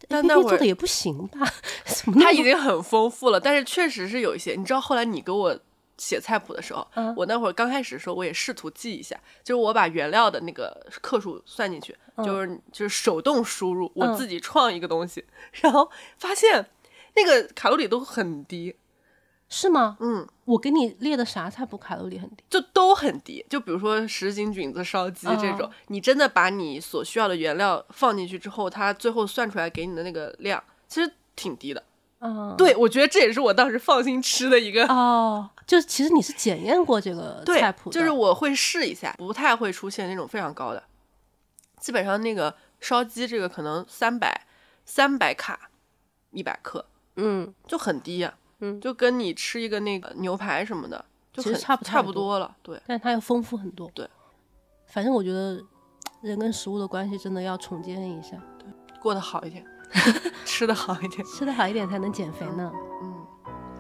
[0.07, 1.41] 但那会儿做的也不行吧？
[1.87, 4.55] 怎么那它已经很丰富了，但是确实是有一些。
[4.55, 5.59] 你知道后来你给我
[5.99, 16.67] 写菜谱的时候，嗯我那会儿刚开始的时候，我也试图记一下，就是我把原料的那个克数算进去，就是就是手动输入，我嗯自己创一个东西，然后发现
[17.17, 18.75] 那个卡路里都很低，
[19.49, 19.97] 是吗？
[20.01, 22.43] 嗯，我给你列的啥菜谱卡路里很低？
[22.51, 23.45] 就都很低。
[23.49, 31.83] 就比如说什锦菌子烧鸡这种，嗯你真的把你所需要的原料放进去之后，它最后算出来给你的那个量，其实挺低的。
[32.27, 40.83] 嗯，对，我觉得这也是我当时放心吃的一个哦，就是其实你是检验过这个菜谱，的，就是我会试一下，不太会出现那种非常高的。
[41.79, 44.47] 基本上那个烧鸡这个可能三百
[44.87, 45.69] 三百卡
[46.31, 52.57] 一百克嗯，就很低呀、嗯就跟你吃一个那个牛排什么的，就很差差不太多不多了。
[52.63, 53.91] 对，但它要丰富很多。
[53.93, 54.09] 对，
[54.87, 55.63] 反正我觉得
[56.23, 58.67] 人跟食物的关系真的要重建一下，对
[58.99, 59.63] 过得好一点，
[60.45, 61.25] 吃的好一点。
[61.27, 62.71] 吃的好一点才能减肥呢。
[63.03, 63.15] 嗯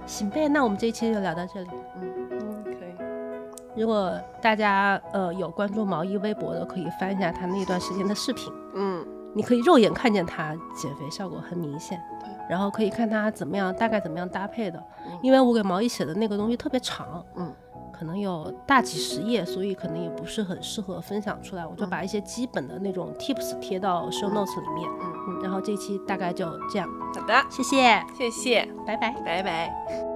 [0.07, 1.71] 行呗，那我们这一期就聊到这里。
[1.97, 3.81] 嗯嗯，可以。
[3.81, 4.12] 如果
[4.43, 9.03] 大家呃有关注毛衣微博的，可以翻一下他那段时间的视频，嗯
[9.35, 15.19] 你可以肉眼看见他减肥效果很明显对，然后可以看他怎么样，大概怎么样搭配的嗯。
[15.23, 17.51] 因为我给毛衣写的那个东西特别长，嗯，
[18.05, 21.63] 可能有大几十页，所以可能也不是很适合分享出来。
[21.63, 24.91] 嗯我就把一些基本的那种 tips 贴到 show notes 里面。
[25.01, 29.11] 嗯，嗯，然后这期大概就这样，好的，谢谢，谢谢，拜拜。
[29.25, 30.14] 拜拜。